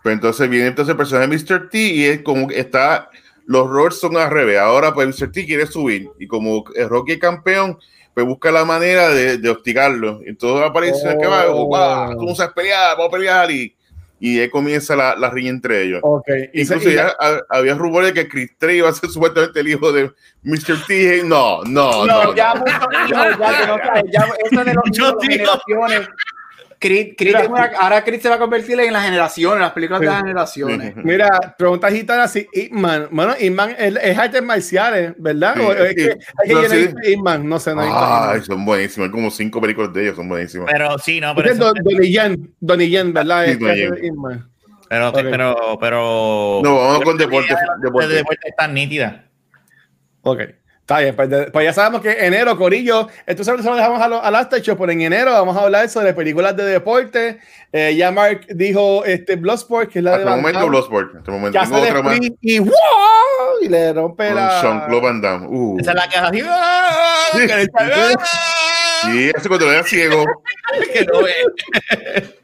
[0.04, 1.68] Pero entonces viene entonces el personaje de Mr.
[1.70, 3.10] T y es como que está.
[3.46, 4.58] Los roles son al revés.
[4.58, 5.32] Ahora, pues Mr.
[5.32, 6.08] T quiere subir.
[6.20, 7.78] Y como el Rocky es campeón,
[8.14, 10.20] pues busca la manera de, de hostigarlo.
[10.24, 11.64] Entonces aparece el que va, Oh.
[11.64, 13.50] "Guau, tú no sabes pelear, vamos a pelear.
[13.50, 13.75] Y,
[14.18, 16.00] y ahí comienza la, la riña entre ellos.
[16.02, 16.26] Ok.
[16.54, 19.10] Y se- Incluso y- ya ha- había rumores de que Chris Trey iba a ser
[19.10, 20.10] supuestamente el hijo de
[20.42, 20.86] Mr.
[20.86, 21.22] T.
[21.24, 22.24] No, no, no.
[22.24, 22.54] No, ya
[23.08, 24.84] ya no cae, ya eso de los
[26.78, 27.40] Creed- Creed Mira.
[27.42, 30.06] es una- ahora Creed se va a convertir en las generaciones, en las películas de
[30.06, 30.96] las generaciones.
[30.96, 35.54] Mira, pregunta gitana si Hitman, bueno, Hitman es, es artes marciales, ¿verdad?
[35.56, 35.94] Sí, o es sí.
[35.96, 36.88] que, es que No, sí.
[37.04, 39.06] Hitman, no sé, no Ay, son buenísimos.
[39.06, 40.68] Hay como cinco películas de ellos, son buenísimas.
[40.70, 43.44] Pero sí, no, pero, Este es eso- Don- Donnie Yen, Donnie Yen, ¿verdad?
[43.46, 44.00] Sí, Es.
[44.02, 44.50] Hitman.
[44.88, 46.60] pero, pero, pero.
[46.62, 48.08] No, vamos con deporte, la de- deporte.
[48.08, 49.24] de deporte está nítida.
[50.22, 50.40] Ok.
[50.86, 54.06] Está bien, pues, de- pues ya sabemos que enero, Corillo, esto se lo dejamos a
[54.06, 57.40] lo- al After Show, pero en enero vamos a hablar sobre películas de deporte.
[57.72, 61.16] Eh, ya Mark dijo este Bloodsport, que es la Hasta de el Van momento, Bloodsport.
[61.16, 61.58] Hasta el momento.
[61.58, 62.18] hace Tengo otra más.
[62.40, 62.70] y ¡wow!
[63.62, 64.62] Y le rompe Con la...
[64.62, 65.46] Jean-Claude Van Damme.
[65.48, 65.76] Uh.
[65.80, 66.42] Esa es la que hace así.
[66.48, 67.28] ¡ah!
[67.32, 67.48] Sí.
[69.10, 70.24] Sí, eso cuando era ciego.
[70.92, 71.34] que no ve.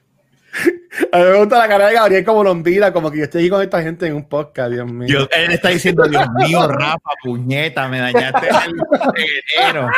[1.13, 3.51] A mí me gusta la cara de Gabriel como lombira, como que yo estoy aquí
[3.51, 5.27] con esta gente en un podcast, Dios mío.
[5.33, 9.89] Él está diciendo, Dios mío, Rafa, puñeta, me dañaste el enero.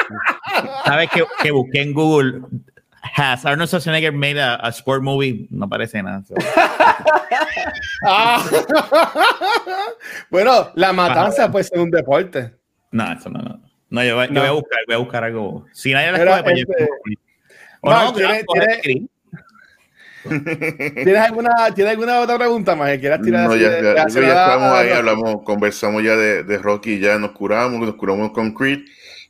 [0.84, 2.40] ¿Sabes que, que busqué en Google?
[3.16, 5.46] Has Arnold Schwarzenegger made a, a sport movie?
[5.50, 6.22] No parece nada.
[6.24, 6.34] so.
[8.06, 8.42] Ah.
[10.30, 12.54] bueno, la matanza puede ser un deporte.
[12.92, 13.60] No, eso no, no.
[13.90, 14.40] No, yo, voy- yo No.
[14.40, 15.66] voy a buscar, voy a buscar algo.
[15.72, 16.98] Si nadie la escoge, pues este, escojo.
[17.82, 19.02] O Mark, no, ¿tiene- yo coger tiene- Chris.
[20.24, 23.48] ¿Tienes alguna, ¿Tienes alguna otra pregunta más que quieras tirar?
[23.48, 24.04] No, ya, de- ya, ya
[24.44, 28.80] estamos ahí, hablamos, conversamos ya de, de Rocky, ya nos curamos, nos curamos con Creed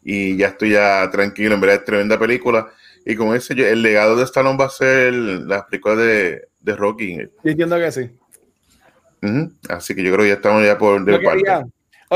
[0.02, 2.68] y ya estoy ya tranquilo, en verdad es tremenda película.
[3.06, 6.76] Y como dice yo, el legado de Stallone va a ser las películas de, de
[6.76, 7.16] Rocky.
[7.18, 8.10] Yo entiendo que sí.
[9.68, 11.42] Así que yo creo que ya estamos ya por de parte.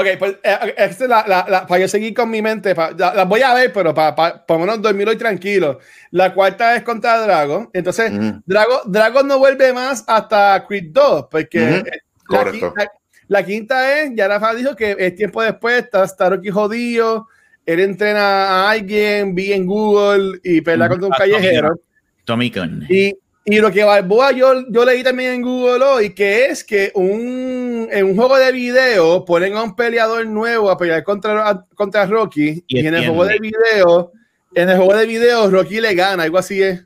[0.00, 2.92] Ok, pues eh, esta es la, la, la- para yo seguir con mi mente, pa-
[2.96, 5.80] la, la voy a ver, pero para, para, por lo menos dormir hoy tranquilo.
[6.12, 7.68] La cuarta es contra Dragon.
[7.72, 8.40] Entonces, Ujú.
[8.46, 12.72] Dragon, Dragon no vuelve más hasta Creed 2, porque eh, la, correcto.
[12.74, 12.92] quinta,
[13.26, 17.26] la quinta es, ya Rafa dijo que es tiempo después, está, Rocky jodido,
[17.66, 21.00] él entrena a alguien, vi en Google y pelea Ujú.
[21.00, 21.68] contra un Ah, Tommy callejero.
[21.70, 21.80] Gunn.
[22.24, 22.86] Tommy Gunn.
[22.88, 23.14] Y,
[23.50, 27.88] y lo que Balboa yo, yo leí también en Google hoy, que es que un,
[27.90, 32.06] en un juego de video ponen a un peleador nuevo a pelear contra, a- contra
[32.06, 34.12] Rocky y, Y en el juego de video,
[34.54, 36.84] en el juego de video Rocky le gana, algo así es.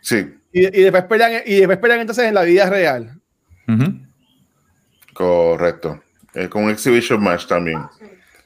[0.00, 3.20] Sí, Y, y después pelean, y después pelean entonces en la vida real.
[5.12, 6.00] correcto.
[6.34, 7.80] Es como un exhibition match también.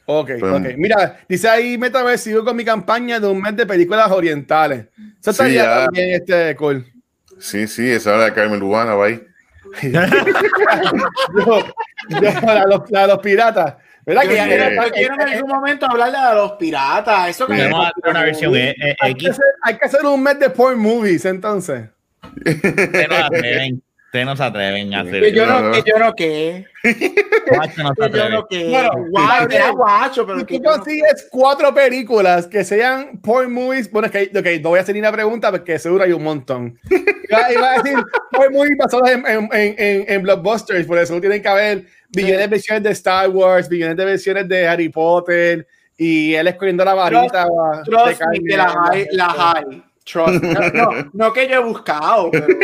[0.05, 0.61] Ok, ok.
[0.77, 4.87] Mira, dice ahí Metaverse, sigo con mi campaña de un mes de películas orientales.
[5.21, 6.85] Eso está Sí, ya también este cool.
[7.39, 9.23] Sí, sí, esa era de Carmen Lubana, va ahí.
[9.83, 9.91] Yo-
[12.09, 12.41] yo-
[12.91, 13.75] la, los, piratas.
[14.05, 14.35] ¿Verdad Yo que
[14.93, 17.31] quiero, en algún momento hablarle a los piratas.
[17.31, 19.31] Eso que Vamos a hacer una versión eh, eh, hay, que X.
[19.31, 21.85] hacer, hay que hacer un mes de porn movies entonces.
[23.25, 23.83] Atreven.
[24.13, 25.61] Ustedes no se atreven a Que hacer yo eso.
[25.63, 26.67] no, que yo no qué.
[27.49, 28.31] Guacho no se Que yo atreve.
[28.31, 28.65] no qué.
[28.69, 29.57] Bueno, Guau, sí.
[29.57, 33.91] era guacho, pero Si que tú yo no- consigues cuatro películas que sean porn movies,
[33.91, 36.23] bueno, es que ok, no voy a hacer ni una pregunta porque seguro hay un
[36.25, 36.79] montón.
[36.91, 37.99] Iba, iba a decir
[38.31, 42.47] porn movies basados en, en, en, en- blockbusters, por eso tienen que haber billones de
[42.49, 47.45] versiones de Star Wars, billones de versiones de Harry Potter y él escogiendo la varita.
[47.45, 48.41] de Trust me, carne.
[48.47, 49.83] que la hay, la hay.
[50.05, 50.53] Trust me.
[50.55, 52.47] No, no, no que yo he buscado, pero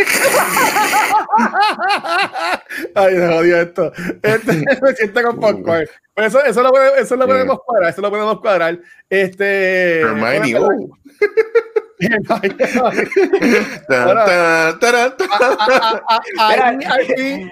[2.95, 3.93] Ay, me jodió esto.
[4.23, 5.87] Este, me siento con popcorn.
[6.15, 7.91] Pero eso, eso, lo, podemos- eso lo podemos cuadrar.
[7.91, 8.79] Eso lo podemos cuadrar.
[9.09, 10.01] Este.
[10.01, 10.89] Hermione,
[13.99, 14.21] bueno,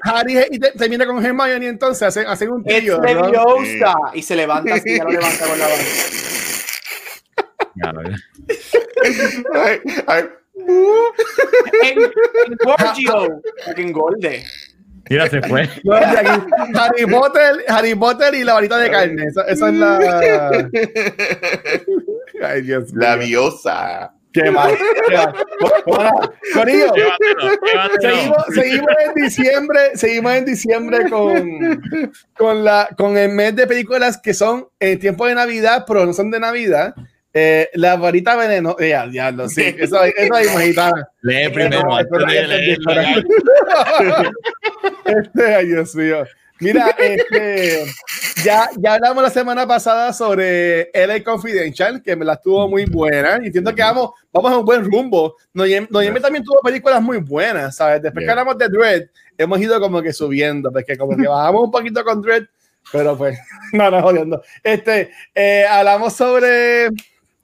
[0.05, 2.63] Harry, y te- termina con Hermione entonces hacen, hacen un.
[3.03, 3.95] Leviosa.
[4.15, 5.83] Y se levanta así, ya lo levanta con la mano.
[7.75, 8.17] Veo.
[9.55, 10.25] Ay, ay.
[11.83, 13.43] En, en Gorgio,
[13.77, 14.45] en Golde.
[15.09, 15.69] Mira, se fue.
[15.85, 19.25] No, Harry Potter, Harry Potter y la varita de carne.
[19.27, 20.69] Esa, esa es la.
[22.43, 23.03] Ay, Dios mío.
[23.03, 24.13] Labiosa.
[24.33, 24.77] Qué mal.
[26.53, 26.93] Corillo,
[28.01, 31.83] seguimos, seguimos, en diciembre, seguimos en diciembre con,
[32.37, 36.13] con, la, con el mes de películas que son en tiempo de Navidad, pero no
[36.13, 36.95] son de Navidad.
[37.39, 41.07] Eh, la varita veneno, eh, ya, diablo, sí, eso, eso ahí mojitana.
[41.21, 41.83] Lee primero,
[45.05, 46.25] este, ay, Dios mío.
[46.61, 47.85] Mira, este,
[48.43, 53.39] ya, ya hablamos la semana pasada sobre LA Confidential, que me la estuvo muy buena.
[53.43, 55.37] Y entiendo que vamos, vamos a un buen rumbo.
[55.53, 58.01] Noyembe también tuvo películas muy buenas, ¿sabes?
[58.01, 59.03] Después que hablamos de Dread,
[59.37, 62.45] hemos ido como que subiendo, porque como que bajamos un poquito con Dread,
[62.91, 63.39] pero pues,
[63.75, 64.43] no, no, jodiendo.
[64.63, 66.89] Este, eh, hablamos sobre,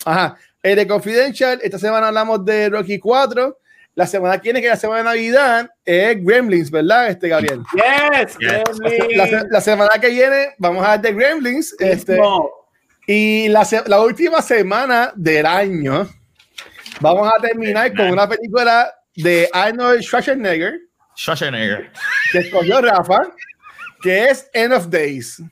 [0.05, 1.61] ajá, LA Confidential.
[1.63, 3.59] Esta semana hablamos de Rocky 4.
[3.95, 7.61] La semana que viene, que la semana de Navidad, es Gremlins, ¿verdad, este Gabriel?
[7.75, 9.51] Yes, Gremlins.
[9.51, 11.77] La, semana que viene vamos a ver de Gremlins.
[11.79, 12.19] Este,
[13.07, 16.09] y la, la última semana del año
[17.01, 20.79] vamos a terminar con una película de Arnold Schwarzenegger.
[21.17, 21.91] Schwarzenegger.
[22.31, 23.19] Que escogió Rafa,
[24.03, 25.43] que es End of Days.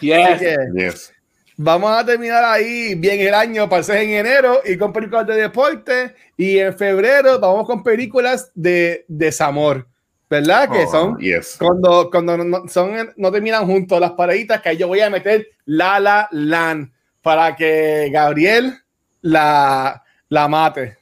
[0.00, 0.40] Yes.
[0.74, 1.12] yes.
[1.60, 6.14] Vamos a terminar ahí bien el año, para en enero y con películas de deporte.
[6.36, 9.84] Y en febrero vamos con películas de desamor,
[10.30, 10.70] ¿verdad?
[10.70, 11.18] que oh, son
[11.58, 15.48] cuando, cuando no, son, no terminan juntos las paraditas, que ahí yo voy a meter
[15.64, 16.92] La La Land
[17.22, 18.74] para que Gabriel
[19.22, 20.97] la, la mate.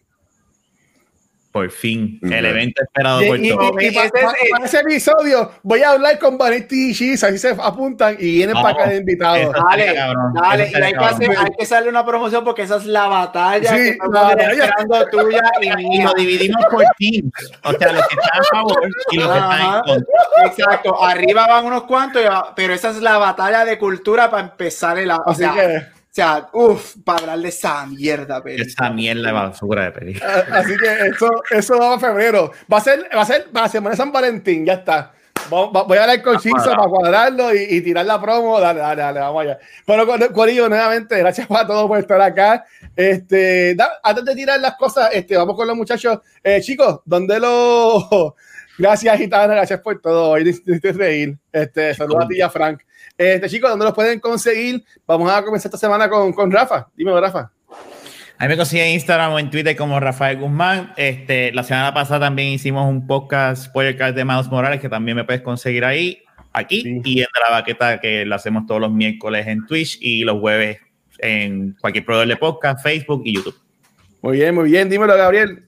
[1.56, 3.82] Por fin, el evento esperado por todos.
[3.82, 4.10] Y, para,
[4.62, 8.68] ese episodio voy a hablar con Vanetti y Cheese, así se apuntan y vienen para
[8.72, 9.54] acá de invitados.
[9.54, 9.94] Dale,
[10.34, 13.70] dale, y hay que, hacer, hay que hacerle una promoción porque esa es la batalla
[13.70, 14.64] sí, que la batalla.
[14.64, 17.32] esperando tuya y, y lo dividimos por teams.
[17.64, 20.16] O sea, los que están a favor y los que están en contra.
[20.44, 22.22] Exacto, arriba van unos cuantos,
[22.54, 25.10] pero esa es la batalla de cultura para empezar el...
[25.10, 28.64] O sea, que, o sea, uff, para hablar de esa mierda, pero.
[28.64, 30.20] Esa mierda de basura de.
[30.22, 32.52] Ah, así que eso, eso va a febrero.
[32.72, 35.12] Va a ser, va a ser para la semana de San Valentín, ya está.
[35.50, 38.58] Voy a hablar con Chizo para cuadrarlo y, tirar la promo.
[38.58, 39.58] Dale, dale, dale, vamos allá.
[39.84, 42.64] Pero Corillo, nuevamente, gracias a todos por estar acá.
[42.96, 46.18] Este, antes de tirar las cosas, este, vamos con los muchachos.
[46.42, 48.34] Eh, chicos, ¿dónde lo.
[48.78, 50.30] Gracias, Gitana, gracias por todo.
[50.30, 51.36] Hoy necesito reír.
[51.52, 52.82] Este, saludos a ti y a Frank.
[53.16, 54.84] Este, chicos, ¿dónde los pueden conseguir?
[55.06, 56.88] Vamos a comenzar esta semana con, con Rafa.
[56.94, 57.50] Dime, Rafa.
[58.38, 60.92] A me consiguen en Instagram o en Twitter como Rafael Guzmán.
[60.98, 65.16] Este, la semana pasada también hicimos un podcast spoiler card de Miles Morales que también
[65.16, 66.22] me puedes conseguir ahí,
[66.52, 70.38] aquí y en la baqueta que lo hacemos todos los miércoles en Twitch y los
[70.38, 70.78] jueves
[71.18, 73.58] en cualquier proveedor de podcast, Facebook y YouTube.
[74.20, 74.90] Muy bien, muy bien.
[74.90, 75.65] Dímelo, Gabriel.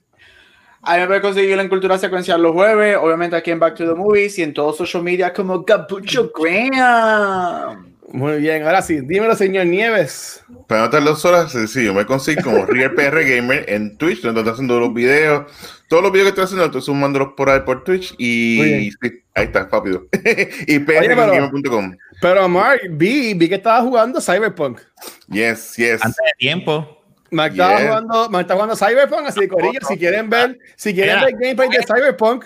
[0.89, 3.95] Ahí me puede conseguir en Cultura Secuencial los jueves, obviamente aquí en Back to the
[3.95, 7.93] Movies y en todos social media como Capucho Graham.
[8.11, 10.43] Muy bien, ahora sí, dímelo, señor Nieves.
[10.67, 14.55] Para no tardar horas, sencillo, me consigo como Real PR Gamer en Twitch, donde estoy
[14.55, 15.53] haciendo los videos.
[15.89, 19.45] Todos los videos que estoy haciendo, estoy sumándolos por ahí por Twitch y sí, ahí
[19.45, 20.07] está, rápido.
[20.67, 21.97] y prgamer.com.
[22.23, 24.81] Pero Mark, vi, vi que estaba jugando Cyberpunk.
[25.29, 26.03] Yes, yes.
[26.03, 26.98] Antes de tiempo.
[27.31, 31.21] Me estaba jugando, me está jugando Cyberpunk, así que Corillo, si quieren ver, si quieren
[31.21, 32.45] ver gameplay de Cyberpunk,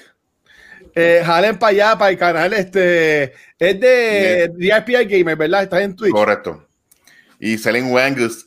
[0.94, 5.62] eh, jalen para allá, para el canal, este, es de DRPI Gamer, ¿verdad?
[5.62, 6.12] Está en Twitch.
[6.12, 6.66] Correcto.
[7.38, 8.46] Y salen Wangus.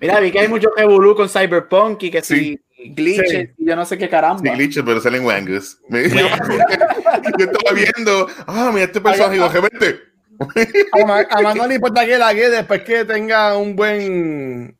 [0.00, 2.60] Mira, vi que hay mucho evolú con Cyberpunk y que sí.
[2.76, 4.42] si glitches y yo no sé qué caramba.
[4.42, 5.78] Sí, glitches, pero salen Wangus.
[5.88, 10.07] yo estaba viendo, ah, mira este personaje, y
[11.30, 14.76] a, mí no le importa que la que después que tenga un buen.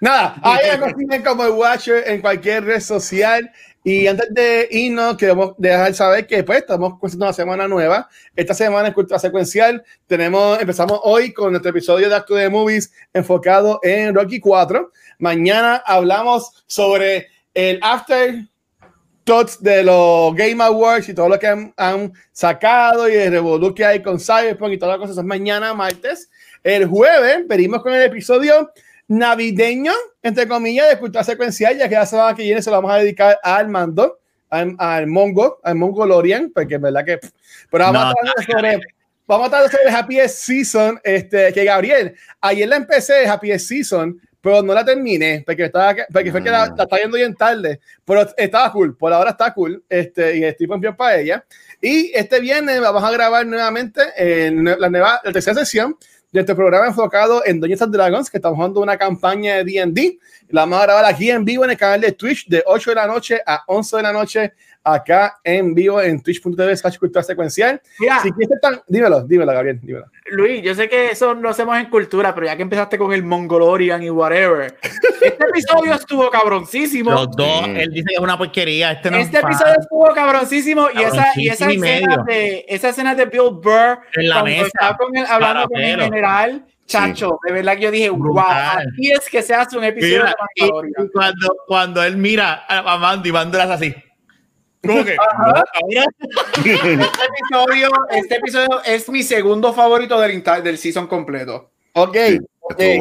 [0.00, 3.50] Nada, ahí me consiguen como el Watcher en cualquier red social.
[3.84, 8.08] Y antes de irnos, queremos dejar saber que pues, estamos comenzando una semana nueva.
[8.36, 12.92] Esta semana en Cultura Secuencial tenemos, empezamos hoy con nuestro episodio de Acto de Movies
[13.12, 14.92] enfocado en Rocky 4.
[15.18, 18.46] Mañana hablamos sobre el After
[19.24, 23.84] thoughts de los Game Awards y todo lo que han, sacado y el revolú que
[23.84, 25.24] hay con Cyberpunk y todas las cosas.
[25.24, 26.30] mañana, martes.
[26.62, 28.70] El jueves venimos con el episodio
[29.08, 29.92] navideño,
[30.22, 32.98] entre comillas, de cultura secuencial, ya que la semana que viene se lo vamos a
[32.98, 34.18] dedicar al mando,
[34.48, 37.18] al, Mongo, al Mongo Lorian, porque es verdad que.
[37.70, 38.80] Pero vamos a hablar sobre.
[39.26, 44.60] Vamos a hablar sobre Happy Season, este, que Gabriel, ayer la empecé, Happy Season, pero
[44.60, 48.28] no la terminé porque, estaba, porque fue que la, la estaba yendo bien tarde, pero
[48.36, 51.44] estaba cool, por ahora está cool, este, y estoy bien para ella.
[51.80, 55.96] Y este viernes vamos a grabar nuevamente en la, nueva, la tercera sesión
[56.32, 60.18] de este programa enfocado en Doña Dragons, que estamos jugando una campaña de D&D.
[60.48, 62.94] La vamos a grabar aquí en vivo en el canal de Twitch de 8 de
[62.96, 64.52] la noche a 11 de la noche
[64.84, 67.80] acá en vivo en twitch.tv slash cultura secuencial.
[68.22, 70.06] si quieres tan, dímelo, dímelo, Gabriel, dímelo.
[70.26, 73.22] Luis, yo sé que eso lo hacemos en cultura, pero ya que empezaste con el
[73.22, 77.12] Mongolorian y whatever, este episodio estuvo cabroncísimo.
[77.12, 78.92] Los dos, él dice que es una porquería.
[78.92, 83.50] Este, este episodio estuvo cabroncísimo y esa, y esa escena de esa escena de Bill
[83.52, 87.90] Burr en la mesa, con el, hablando con el general Chacho, de verdad que yo
[87.90, 90.68] dije, wow, aquí es que se hace un episodio de y,
[91.12, 93.94] cuando, cuando él mira a Mandy, Mandy así.
[94.84, 95.16] ¿Cómo que?
[96.64, 101.70] este, episodio, este episodio es mi segundo favorito del, del season completo.
[101.92, 102.16] Ok.
[102.60, 102.98] okay.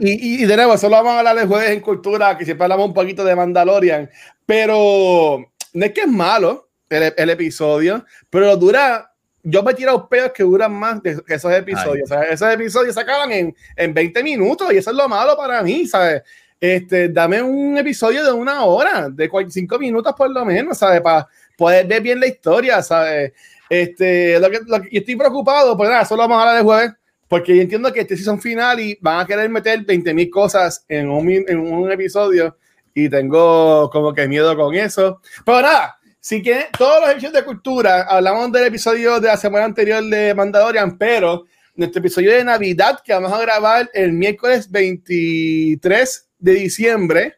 [0.00, 2.86] Y, y, de nuevo, solo vamos a hablar de jueves en cultura, que siempre hablamos
[2.86, 4.10] un poquito de Mandalorian,
[4.44, 10.08] pero no es que es malo el, el episodio, pero dura yo me he tirado
[10.08, 12.04] peos que duran más que esos episodios.
[12.04, 15.36] O sea, esos episodios se acaban en, en 20 minutos y eso es lo malo
[15.36, 16.22] para mí, ¿sabes?
[16.62, 21.00] Este, dame un episodio de una hora, de 45 minutos por lo menos, ¿sabes?
[21.00, 21.26] Para
[21.56, 23.32] poder ver bien la historia, ¿sabes?
[23.68, 26.62] Este, lo que, lo que, yo estoy preocupado, pues nada, solo vamos a hablar de
[26.62, 26.92] jueves,
[27.26, 30.84] porque yo entiendo que este season final y van a querer meter 20 mil cosas
[30.88, 32.56] en un, en un episodio
[32.94, 35.20] y tengo como que miedo con eso.
[35.44, 39.64] Pero nada, si quieren, todos los episodios de cultura, hablamos del episodio de la semana
[39.64, 41.44] anterior de Mandalorian, pero
[41.74, 47.36] nuestro episodio de Navidad que vamos a grabar el miércoles 23 de diciembre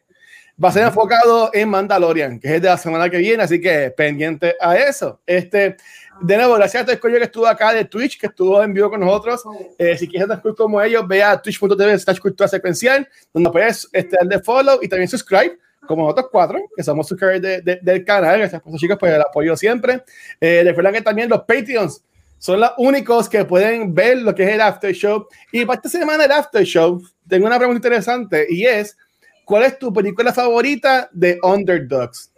[0.61, 3.91] va a ser enfocado en Mandalorian, que es de la semana que viene, así que
[3.91, 5.19] pendiente a eso.
[5.25, 5.75] Este,
[6.21, 8.89] de nuevo, gracias a todo el que estuvo acá de Twitch, que estuvo en vivo
[8.89, 9.43] con nosotros.
[9.77, 14.15] Eh, si quieres estar como ellos, ve a twitch.tv slash cultura secuencial, donde puedes este,
[14.15, 18.39] darle follow y también subscribe como otros cuatro, que somos suscriptores de, del canal.
[18.39, 20.03] Gracias por chicos por el apoyo siempre.
[20.39, 22.01] Eh, recuerden que también los Patreons
[22.37, 25.27] son los únicos que pueden ver lo que es el After Show.
[25.51, 28.97] Y para esta semana del After Show, tengo una pregunta interesante y es,
[29.43, 32.31] ¿cuál es tu película favorita de Underdogs?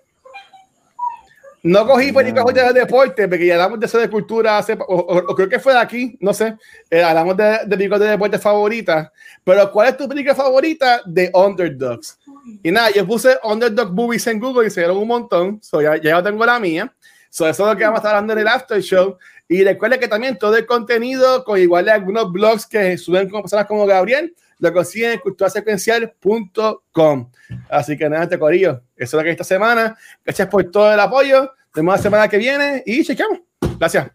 [1.64, 5.60] No cogí películas de deporte, porque ya hablamos de eso de cultura, o, creo que
[5.60, 6.56] fue de aquí, no sé.
[6.90, 9.10] Eh, hablamos de, de películas de deporte favoritas,
[9.44, 12.20] pero ¿cuál es tu película favorita de Underdogs?
[12.64, 15.60] Y nada, yo puse Underdog Movies en Google y se dieron un montón.
[15.62, 16.94] So ya, ya tengo la mía.
[17.30, 19.18] So eso es lo que vamos a estar hablando en el after show.
[19.50, 23.42] Y recuerden que también todo el contenido, con igual de algunos blogs que suben con
[23.42, 27.32] personas como Gabriel, lo consiguen en culturasecuencial.com.
[27.70, 28.82] Así que nada, este corillo.
[28.96, 29.96] Eso es lo que hay esta semana.
[30.24, 31.42] Gracias por todo el apoyo.
[31.42, 33.40] Nos vemos la semana que viene y chequeamos.
[33.78, 34.12] Gracias.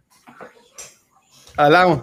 [1.56, 2.02] Hablamos.